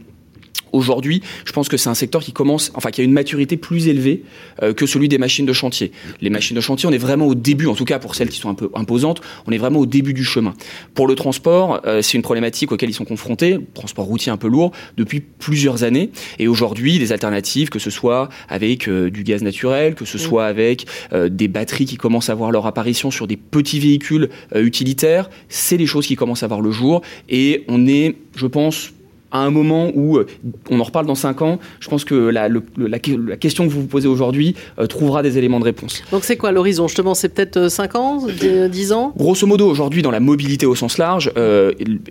[0.72, 3.88] Aujourd'hui, je pense que c'est un secteur qui commence, enfin, qui a une maturité plus
[3.88, 4.24] élevée
[4.62, 5.92] euh, que celui des machines de chantier.
[6.22, 8.40] Les machines de chantier, on est vraiment au début, en tout cas pour celles qui
[8.40, 10.54] sont un peu imposantes, on est vraiment au début du chemin.
[10.94, 14.48] Pour le transport, euh, c'est une problématique auquel ils sont confrontés, transport routier un peu
[14.48, 16.12] lourd, depuis plusieurs années.
[16.38, 20.46] Et aujourd'hui, des alternatives, que ce soit avec euh, du gaz naturel, que ce soit
[20.46, 20.86] avec
[21.30, 25.86] des batteries qui commencent à voir leur apparition sur des petits véhicules utilitaires, c'est des
[25.86, 27.02] choses qui commencent à voir le jour.
[27.30, 28.92] Et on est, je pense,
[29.32, 30.28] à un moment où euh,
[30.70, 33.88] on en reparle dans 5 ans, je pense que la, la, question que vous vous
[33.88, 36.04] posez aujourd'hui euh, trouvera des éléments de réponse.
[36.12, 36.88] Donc c'est quoi l'horizon?
[36.88, 38.28] Justement, c'est peut-être 5 euh, ans,
[38.70, 39.14] 10 ans?
[39.18, 41.32] Grosso modo, aujourd'hui, dans la mobilité au sens large,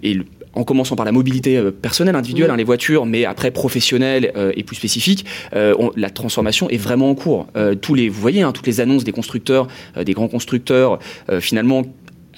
[0.02, 0.18] et,
[0.54, 2.54] en commençant par la mobilité personnelle, individuelle, mmh.
[2.54, 7.46] hein, les voitures, mais après professionnelle et plus spécifique, la transformation est vraiment en cours.
[7.80, 9.68] tous les, vous voyez, hein, toutes les annonces des constructeurs,
[10.02, 10.98] des grands constructeurs,
[11.40, 11.82] finalement,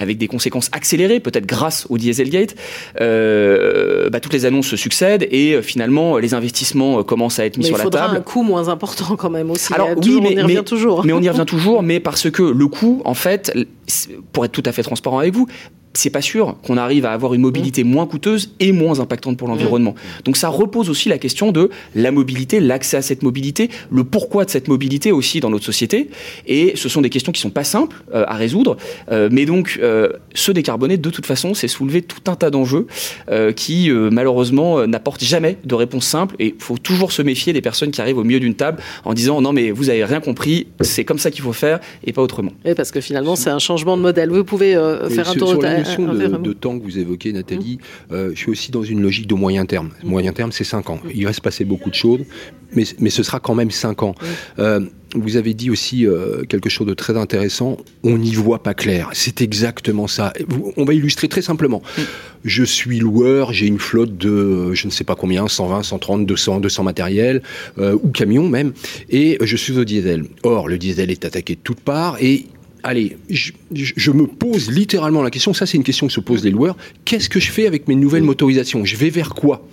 [0.01, 2.57] avec des conséquences accélérées, peut-être grâce au Dieselgate,
[3.01, 7.45] euh, bah, toutes les annonces se succèdent et euh, finalement les investissements euh, commencent à
[7.45, 7.95] être mis sur la table.
[7.95, 9.73] Il faudra un coût moins important quand même aussi.
[9.75, 11.05] Alors oui, mais, on y revient toujours.
[11.05, 13.53] Mais on y revient toujours, mais parce que le coût, en fait,
[14.33, 15.47] pour être tout à fait transparent avec vous,
[15.93, 19.49] c'est pas sûr qu'on arrive à avoir une mobilité moins coûteuse et moins impactante pour
[19.49, 19.95] l'environnement.
[20.25, 24.45] Donc ça repose aussi la question de la mobilité, l'accès à cette mobilité, le pourquoi
[24.45, 26.11] de cette mobilité aussi dans notre société.
[26.47, 28.77] Et ce sont des questions qui sont pas simples euh, à résoudre,
[29.11, 32.87] euh, mais donc euh, se décarboner de toute façon, c'est soulever tout un tas d'enjeux
[33.57, 36.37] qui malheureusement n'apportent jamais de réponse simple.
[36.39, 39.15] Et il faut toujours se méfier des personnes qui arrivent au milieu d'une table en
[39.15, 42.23] disant non mais vous avez rien compris, c'est comme ça qu'il faut faire et pas
[42.23, 42.53] autrement.
[42.65, 44.31] Et parce que finalement c'est un changement de modèle.
[44.31, 44.73] Vous pouvez
[45.11, 48.15] faire un tour de notion de, temps que vous évoquez, Nathalie, mmh.
[48.15, 49.91] euh, je suis aussi dans une logique de moyen terme.
[50.05, 51.01] Moyen terme, c'est 5 ans.
[51.15, 52.21] Il va se passer beaucoup de choses,
[52.75, 54.15] mais, mais ce sera quand même 5 ans.
[54.21, 54.25] Mmh.
[54.61, 54.81] Euh,
[55.17, 59.11] vous avez dit aussi euh, quelque chose de très intéressant, on n'y voit pas clair.
[59.13, 60.33] C'est exactement ça.
[60.77, 61.83] On va illustrer très simplement.
[62.45, 66.61] Je suis loueur, j'ai une flotte de je ne sais pas combien, 120, 130, 200,
[66.61, 67.43] 200 matériels,
[67.77, 68.73] ou camions même,
[69.09, 70.27] et je suis au diesel.
[70.45, 72.47] Or, le diesel est attaqué de toutes parts et
[72.83, 76.51] allez, je, me pose littéralement la question, ça c'est une question que se posent les
[76.51, 78.85] loueurs, qu'est-ce que je fais avec mes nouvelles motorisations?
[78.85, 79.67] Je vais vers quoi?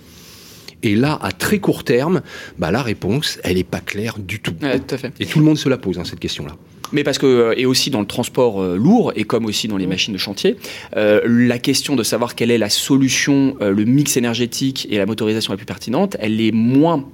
[0.82, 2.22] Et là, à très court terme,
[2.58, 4.52] bah, la réponse, elle n'est pas claire du tout.
[4.52, 5.12] tout à fait.
[5.20, 6.54] Et tout le monde se la pose, hein, cette question-là.
[6.92, 9.76] Mais parce que, euh, et aussi dans le transport euh, lourd, et comme aussi dans
[9.76, 10.56] les machines de chantier,
[10.96, 15.52] euh, la question de savoir quelle est la solution, le mix énergétique et la motorisation
[15.52, 17.04] la plus pertinente, elle est moins,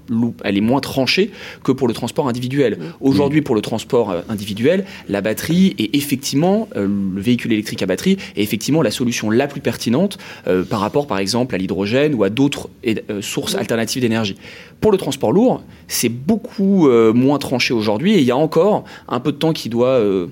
[0.44, 1.30] elle est moins tranchée
[1.62, 2.78] que pour le transport individuel.
[3.00, 8.42] Aujourd'hui, pour le transport individuel, la batterie est effectivement, le véhicule électrique à batterie est
[8.42, 10.18] effectivement la solution la plus pertinente
[10.68, 12.68] par rapport, par exemple, à l'hydrogène ou à d'autres
[13.20, 14.36] sources alternatives d'énergie.
[14.80, 19.20] Pour le transport lourd, c'est beaucoup moins tranché aujourd'hui, et il y a encore un
[19.20, 20.26] peu de temps qui qui doit euh,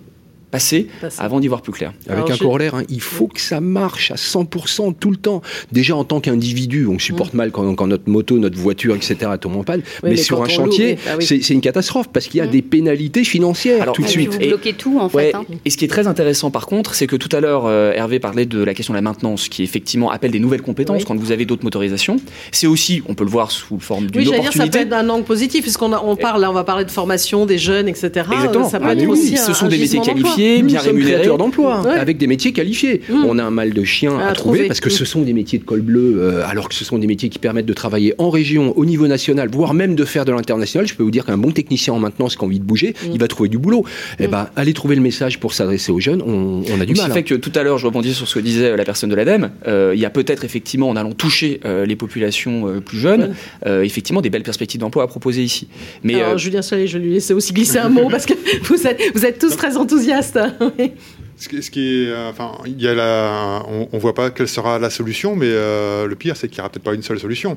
[0.53, 1.21] passer, Passer.
[1.21, 1.93] avant d'y voir plus clair.
[2.09, 5.43] Avec Alors, un corollaire, hein, il faut que ça marche à 100% tout le temps.
[5.73, 9.17] Déjà en tant qu'individu, on supporte mal quand, quand notre moto, notre voiture, etc.
[9.41, 9.83] tombe en panne.
[10.05, 10.99] mais, mais sur un chantier, oui.
[11.11, 11.25] Ah oui.
[11.43, 12.51] c'est une catastrophe parce qu'il y a Mm.
[12.51, 14.33] des pénalités financières Alors, tout de Ah, suite.
[14.33, 15.17] Vous bloquez tout, en fait.
[15.17, 15.45] Ouais, hein.
[15.65, 18.19] et ce qui est très intéressant par contre, c'est que tout à l'heure, euh, Hervé
[18.21, 21.05] parlait de la question de la maintenance, qui effectivement appelle des nouvelles compétences Oui.
[21.07, 22.19] quand vous avez d'autres motorisations.
[22.51, 24.79] C'est aussi, on peut le voir sous forme d'une Oui, j'allais dire, ça peut opportunité.
[24.81, 27.89] être d'un angle positif, puisqu'on on parle, là, on va parler de formation des jeunes,
[27.89, 28.11] etc.
[28.33, 28.69] Exactement.
[28.69, 30.15] Ça peut Ah, être aussi ce un- sont un des métiers d'emploi.
[30.43, 31.13] Qualifiés, Nous bien sommes rémunérés.
[31.15, 31.99] créateurs d'emplois, Ouais.
[31.99, 33.01] avec des métiers qualifiés.
[33.09, 33.25] Mm.
[33.27, 34.69] On a un mal de chien à, À trouver, trouver.
[34.69, 37.07] parce que ce sont des métiers de col bleu, euh, alors que ce sont des
[37.07, 40.33] métiers qui permettent de travailler en région, au niveau national, voire même de faire de
[40.33, 40.87] l'international.
[40.87, 43.11] Je peux vous dire qu'un bon technicien en maintenance qui a envie de bouger, Mm.
[43.15, 43.85] il va trouver du boulot.
[44.19, 46.23] Eh ben, allez trouver le message pour s'adresser aux jeunes.
[46.23, 47.05] On, on a du mal.
[47.07, 47.15] qui hein.
[47.15, 49.15] fait que tout à l'heure, je rebondis sur ce que disait euh, la personne de
[49.15, 49.51] l'ADEME.
[49.67, 53.35] euh, il y a peut-être effectivement, en allant toucher euh, les populations euh, plus jeunes,
[53.67, 55.69] euh, effectivement des belles perspectives d'emploi à proposer ici.
[56.03, 58.35] Mais Alors, euh, Julien Chalet, je vais lui laisser aussi glisser un mot, parce que
[58.65, 60.32] vous êtes, vous êtes tous très enthousiastes.
[60.79, 60.93] Oui.
[61.39, 64.31] Ce qui, ce qui est, euh, enfin, il y a la, on, on voit pas
[64.31, 67.03] quelle sera la solution, mais euh, le pire, c'est qu'il n'y aura peut-être pas une
[67.03, 67.57] seule solution,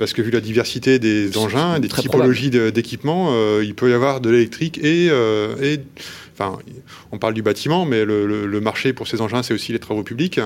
[0.00, 4.20] parce que vu la diversité des engins, des typologies d'équipements, euh, il peut y avoir
[4.20, 5.78] de l'électrique et, euh, et,
[6.32, 6.58] enfin,
[7.12, 9.78] on parle du bâtiment, mais le, le- le marché pour ces engins, c'est aussi les
[9.78, 10.40] travaux publics.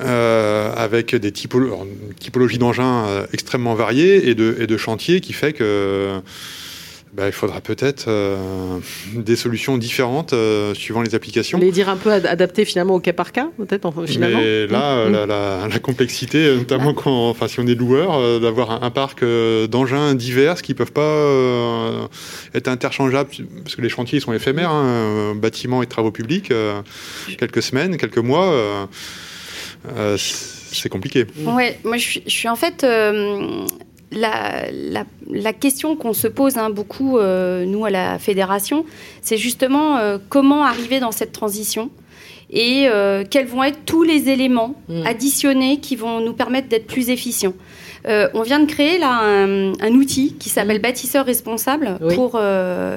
[0.00, 6.20] euh, avec des typologies d'engins extrêmement variées et de, et de chantiers qui fait que
[7.12, 8.36] bah, il faudra peut-être euh,
[9.14, 11.58] des solutions différentes euh, suivant les applications.
[11.58, 14.38] Les dire un peu ad- adapté finalement au cas par cas, peut-être, enfin, finalement.
[14.40, 15.12] Mais là, euh, Mm.
[15.12, 18.90] la, la- la complexité, notamment quand, enfin, si on est loueur, euh, d'avoir un, un
[18.90, 22.06] parc euh, d'engins divers qui peuvent pas euh,
[22.54, 23.30] être interchangeables,
[23.64, 26.80] parce que les chantiers ils sont éphémères, hein, bâtiments et travaux publics, euh,
[27.38, 28.86] quelques semaines, quelques mois, euh,
[29.96, 31.24] euh, c'est compliqué.
[31.44, 33.64] Ouais, moi je suis, je suis en fait euh,
[34.12, 38.84] la, la, la question qu'on se pose hein, beaucoup euh, nous à la fédération,
[39.22, 41.90] c'est justement euh, comment arriver dans cette transition
[42.50, 45.06] et euh, quels vont être tous les éléments Mm.
[45.06, 47.52] additionnés qui vont nous permettre d'être plus efficients.
[48.32, 50.82] On vient de créer là un, un outil qui s'appelle Mm.
[50.82, 52.14] bâtisseur responsable Oui.
[52.14, 52.40] pour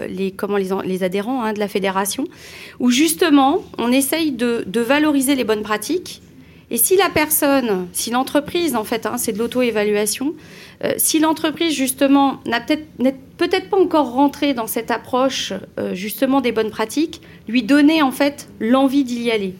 [0.07, 2.23] les, comment, les, en- les adhérents hein, de la fédération,
[2.79, 6.21] où justement on essaye de, de valoriser les bonnes pratiques.
[6.71, 10.33] Et si la personne, si l'entreprise, en fait, hein, c'est de l'auto-évaluation,
[10.85, 15.93] euh, si l'entreprise, justement, n'a peut-être, n'est peut-être pas encore rentré dans cette approche, euh,
[15.93, 19.53] justement, des bonnes pratiques, lui donner, en fait, l'envie d'y aller.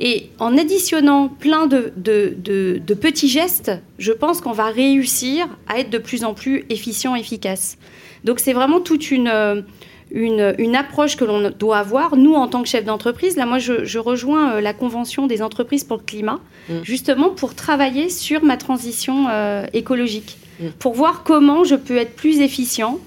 [0.00, 5.90] Et en additionnant plein de- de petits gestes, je pense qu'on va réussir à être
[5.90, 7.78] de plus en plus efficient, efficace.
[8.24, 9.62] Donc c'est vraiment toute une, euh,
[10.10, 12.16] une, une approche que l'on doit avoir.
[12.16, 15.42] Nous, en tant que chef d'entreprise, là, moi, je, je rejoins euh, la Convention des
[15.42, 16.82] entreprises pour le climat, Mm.
[16.82, 20.66] justement pour travailler sur ma transition euh, écologique, Mm.
[20.78, 22.98] pour voir comment je peux être plus efficient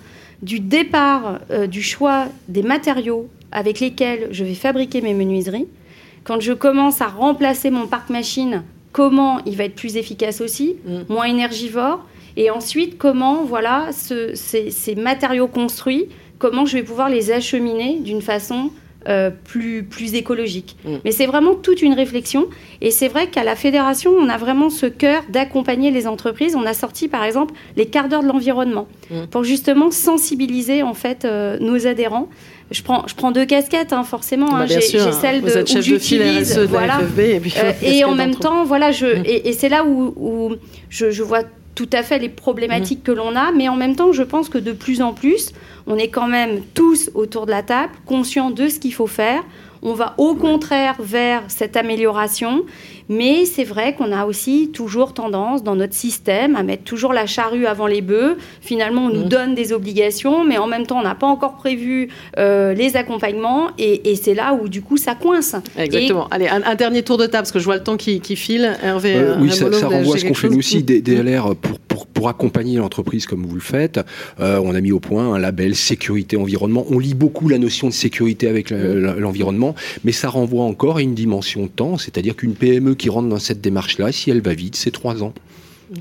[0.41, 5.67] du départ euh, du choix des matériaux avec lesquels je vais fabriquer mes menuiseries.
[6.23, 10.75] Quand je commence à remplacer mon parc machine, comment il va être plus efficace aussi,
[10.85, 10.99] Mm.
[11.13, 11.99] moins énergivore,
[12.37, 16.07] et ensuite comment voilà ce- ces, ces matériaux construits,
[16.41, 18.71] comment je vais pouvoir les acheminer d'une façon
[19.07, 20.75] euh, plus, plus écologique.
[20.85, 20.95] Mm.
[21.05, 22.45] Mais c'est vraiment toute une réflexion.
[22.81, 26.55] Et c'est vrai qu'à la fédération, on a vraiment ce cœur d'accompagner les entreprises.
[26.55, 29.25] On a sorti par exemple les quarts d'heure de l'environnement Mm.
[29.29, 32.27] pour justement sensibiliser en fait euh, nos adhérents.
[32.71, 34.47] Je prends, je prends deux casquettes, hein, forcément.
[34.47, 34.65] Bah, hein.
[34.65, 37.19] bien J'ai celle vous de êtes chef de file j'utilise, RSE de voilà, la FFB.
[37.19, 39.23] Et, puis, euh, et en même temps, voilà, je, Mm.
[39.25, 40.55] et, et c'est là où, où
[40.89, 41.43] je, je vois
[41.75, 44.57] tout à fait les problématiques que l'on a, mais en même temps, je pense que
[44.57, 45.51] de plus en plus,
[45.87, 49.43] on est quand même tous autour de la table, conscients de ce qu'il faut faire.
[49.83, 52.65] On va au contraire vers cette amélioration,
[53.11, 57.25] mais c'est vrai qu'on a aussi toujours tendance dans notre système à mettre toujours la
[57.25, 58.37] charrue avant les bœufs.
[58.61, 59.29] Finalement, on nous Mm.
[59.29, 62.07] donne des obligations, mais en même temps, on n'a pas encore prévu
[62.39, 65.55] euh, les accompagnements, et, et c'est là où du coup ça coince.
[65.77, 66.27] Exactement.
[66.31, 68.35] Allez, un, un dernier tour de table, parce que je vois le temps qui, qui
[68.37, 68.77] file.
[68.81, 71.77] Hervé, Euh, euh, oui, ça, renvoie à ce qu'on fait nous aussi, des DLR, pour,
[71.79, 73.99] pour, pour accompagner l'entreprise comme vous le faites.
[74.39, 76.85] Euh, on a mis au point un label sécurité environnement.
[76.89, 81.01] On lit beaucoup la notion de sécurité avec le- l'environnement, mais ça renvoie encore à
[81.01, 84.53] une dimension de temps, c'est-à-dire qu'une PME qui rentre dans cette démarche-là, si elle va
[84.53, 85.33] vite, c'est trois ans.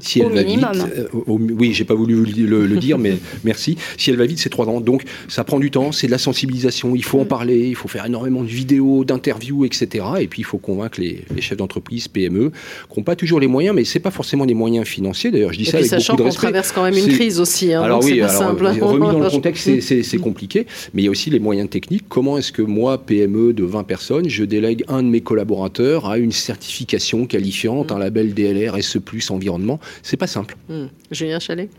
[0.01, 0.72] Si Au elle va minimum.
[0.72, 3.14] vite, euh, au- oui, j'ai pas voulu le, dire, mais
[3.45, 3.76] merci.
[3.99, 4.80] Si elle va vite, c'est trois ans.
[4.80, 6.95] Donc, ça prend du temps, c'est de la sensibilisation.
[6.95, 10.05] Il faut en parler, il faut faire énormément de vidéos, d'interviews, etc.
[10.20, 12.51] Et puis, il faut convaincre les, les chefs d'entreprise, PME,
[12.93, 15.30] qui n'ont pas toujours les moyens, mais c'est pas forcément des moyens financiers.
[15.32, 16.47] D'ailleurs, je dis Et ça puis avec sachant beaucoup de qu'on respect.
[16.47, 18.66] traverse quand même une crise aussi, hein, alors donc c'est oui, pas alors, simple.
[18.66, 22.05] remis dans le contexte, c'est- c'est compliqué, mais il y a aussi les moyens techniques.
[22.09, 26.18] Comment est-ce que moi, PME de 20 personnes, je délègue un de mes collaborateurs à
[26.18, 30.57] une certification qualifiante, un label DLR, SE+, environnement C'est pas simple.
[30.68, 30.87] Hmm.
[31.11, 31.70] Julien Chalet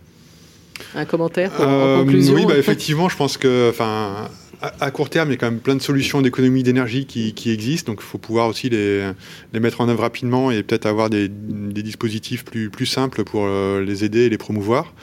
[0.95, 4.30] Un commentaire en- en Euh, conclusion oui, bah, effectivement, je pense que, enfin,
[4.62, 7.91] à, court terme, il y a quand même plein de solutions d'économie d'énergie qui, existent,
[7.91, 9.12] donc il faut pouvoir aussi les,
[9.54, 13.47] les mettre en œuvre rapidement et peut-être avoir des, des, dispositifs plus, plus simples pour
[13.47, 14.93] les aider et les promouvoir.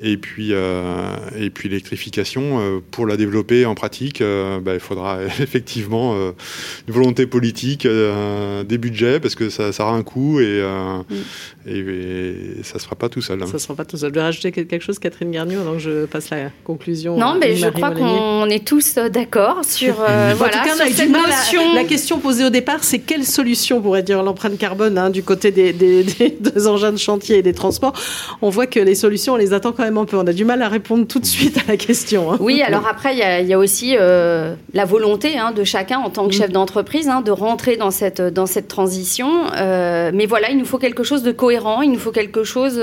[0.00, 4.80] Et puis, euh, et puis l'électrification, euh, pour la développer en pratique, euh, bah, il
[4.80, 10.62] faudra effectivement une volonté politique, des budgets, parce que ça, ça aura un coût et,
[10.62, 11.68] mm.
[11.68, 13.42] et, ça ne se fera pas tout seul.
[13.42, 13.46] Hein.
[13.46, 14.10] Ça ne se fera pas tout seul.
[14.10, 17.16] Je vais rajouter quelque chose, Catherine Garnier, donc je passe la conclusion.
[17.16, 19.94] Non, mais je crois qu'on est tous d'accord sur,
[20.36, 21.74] voilà, cas, cette notion.
[21.74, 25.50] La, question posée au départ, c'est quelle solution pour réduire l'empreinte carbone hein, du côté
[25.50, 27.94] des, des, des engins de chantier et des transports
[28.42, 30.16] On voit que les solutions, on les attend quand même un peu.
[30.16, 32.32] On a du mal à répondre tout de suite à la question.
[32.32, 32.36] Hein.
[32.40, 36.24] Oui, alors après, il y, a aussi euh, la volonté hein, de chacun en tant
[36.28, 36.38] que mm.
[36.38, 39.46] chef d'entreprise hein, de rentrer dans cette, dans cette transition.
[39.56, 42.82] Euh, mais voilà, il nous faut quelque chose de cohérent, il nous faut quelque chose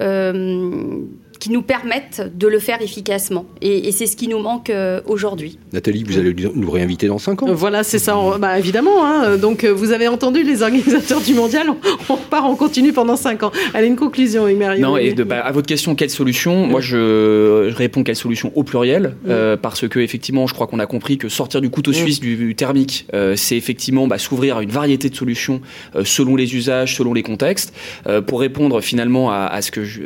[0.00, 0.96] euh,
[1.40, 3.46] qui nous permettent de le faire efficacement.
[3.62, 5.58] Et, c'est ce qui nous manque euh, aujourd'hui.
[5.72, 8.14] Nathalie, vous allez nous réinviter dans 5 ans Voilà, c'est ça.
[8.38, 9.04] Bah, évidemment.
[9.04, 9.38] Hein.
[9.38, 11.66] Donc, euh, vous avez entendu les organisateurs du mondial.
[12.08, 13.52] On, repart, on continue pendant 5 ans.
[13.72, 14.80] Allez, une conclusion, Marie.
[14.80, 16.66] Non, et de, bah, à votre question, quelle solution?
[16.66, 19.14] Moi, je, réponds quelle solution au pluriel.
[19.26, 22.54] Euh, parce que, effectivement, je crois qu'on a compris que sortir du couteau suisse du,
[22.54, 25.62] thermique, c'est effectivement bah, s'ouvrir à une variété de solutions
[26.04, 27.72] selon les usages, selon les contextes.
[28.26, 30.02] pour répondre finalement à, à ce que je,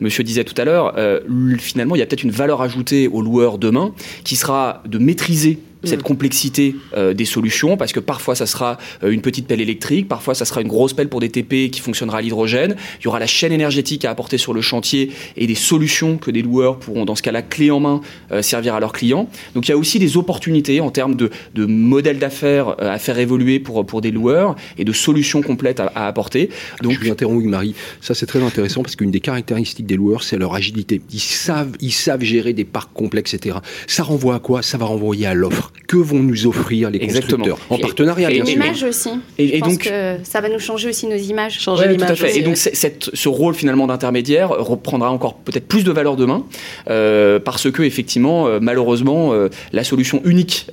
[0.00, 1.20] monsieur disait tout à l'heure, euh,
[1.58, 3.92] finalement, il y a peut-être une valeur ajoutée aux loueurs demain
[4.24, 6.02] qui sera de maîtriser cette mm.
[6.02, 10.34] complexité euh, des solutions, parce que parfois ça sera euh, une petite pelle électrique, parfois
[10.34, 12.76] ça sera une grosse pelle pour des TP qui fonctionnera à l'hydrogène.
[13.00, 16.30] Il y aura la chaîne énergétique à apporter sur le chantier et des solutions que
[16.30, 18.00] des loueurs pourront, dans ce cas-là, clé en main,
[18.32, 19.28] euh, servir à leurs clients.
[19.54, 23.18] Donc il y a aussi des opportunités en termes de, de modèles d'affaires à faire
[23.18, 26.50] évoluer pour, pour des loueurs et de solutions complètes à, apporter.
[26.82, 27.74] Donc, Je vous interromps, Marie.
[28.00, 31.00] Ça, c'est très intéressant parce qu'une des caractéristiques des loueurs, c'est leur agilité.
[31.12, 33.58] Ils savent, ils savent gérer des parcs complexes, etc.
[33.86, 34.62] Ça renvoie à quoi?
[34.62, 38.54] Ça va renvoyer à l'offre que vont nous offrir les constructeurs En partenariat, bien sûr.
[38.54, 39.10] L'image aussi.
[39.38, 41.58] Et, donc, que ça va nous changer aussi nos images.
[41.58, 42.22] Changer l'image.
[42.22, 46.44] Et donc, cette, ce rôle finalement d'intermédiaire reprendra encore peut-être plus de valeur demain,
[46.88, 50.66] euh, parce que effectivement, euh, malheureusement, euh, la solution unique,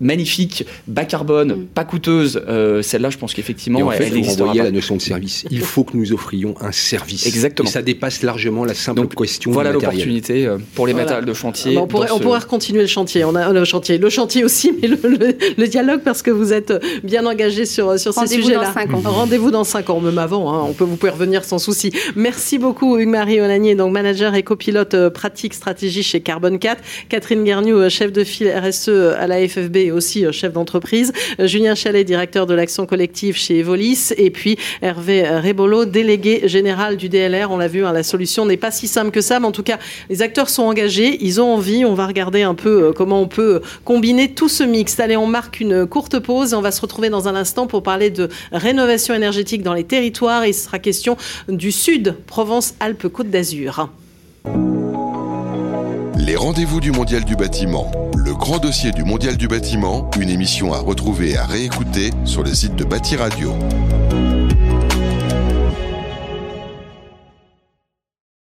[0.00, 1.66] magnifique, bas carbone, mm.
[1.66, 2.42] pas coûteuse,
[2.82, 4.40] celle-là, je pense qu'effectivement, en fait, elle existe.
[4.40, 5.44] à la notion de service.
[5.50, 7.26] Il faut que nous offrions un service.
[7.26, 7.68] Exactement.
[7.68, 9.50] Et ça dépasse largement la simple question.
[9.50, 11.78] Voilà l'opportunité pour les métal de chantier.
[11.78, 13.24] on, pourrait, on pourrait continuer le chantier.
[13.24, 16.72] On a le chantier le chantier aussi, mais le, dialogue parce que vous êtes
[17.02, 18.74] bien engagé sur, sur ces sujets-là.
[19.04, 20.52] Rendez-vous dans 5 ans, même avant.
[20.52, 20.66] Hein.
[20.68, 21.92] on peut, vous pouvez revenir sans souci.
[22.16, 26.82] Merci beaucoup, Hugues-Marie Olanier, donc manager et copilote euh, pratique stratégie chez Carbon 4.
[27.08, 31.12] Catherine Guerniou, euh, chef de file RSE à la FFB et aussi euh, chef d'entreprise.
[31.38, 34.12] Julien Chalet, directeur de l'action collective chez Evolis.
[34.16, 37.50] Et puis Hervé Rebolo, délégué général du DLR.
[37.50, 39.62] On l'a vu, hein, la solution n'est pas si simple que ça, mais en tout
[39.62, 39.78] cas,
[40.10, 41.84] les acteurs sont engagés, ils ont envie.
[41.84, 44.98] On va regarder un peu comment on peut combiner tout ce mix.
[45.00, 47.82] Allez, on marque une courte pause et on va se retrouver dans un instant pour
[47.82, 50.46] parler de rénovation énergétique dans les territoires.
[50.46, 51.16] il sera question
[51.48, 53.88] du Sud, Provence-Alpes-Côte d'Azur.
[56.26, 57.92] Les rendez-vous du Mondial du bâtiment.
[58.16, 62.42] Le grand dossier du Mondial du bâtiment, une émission à retrouver et à réécouter sur
[62.42, 63.52] le site de Bâti Radio.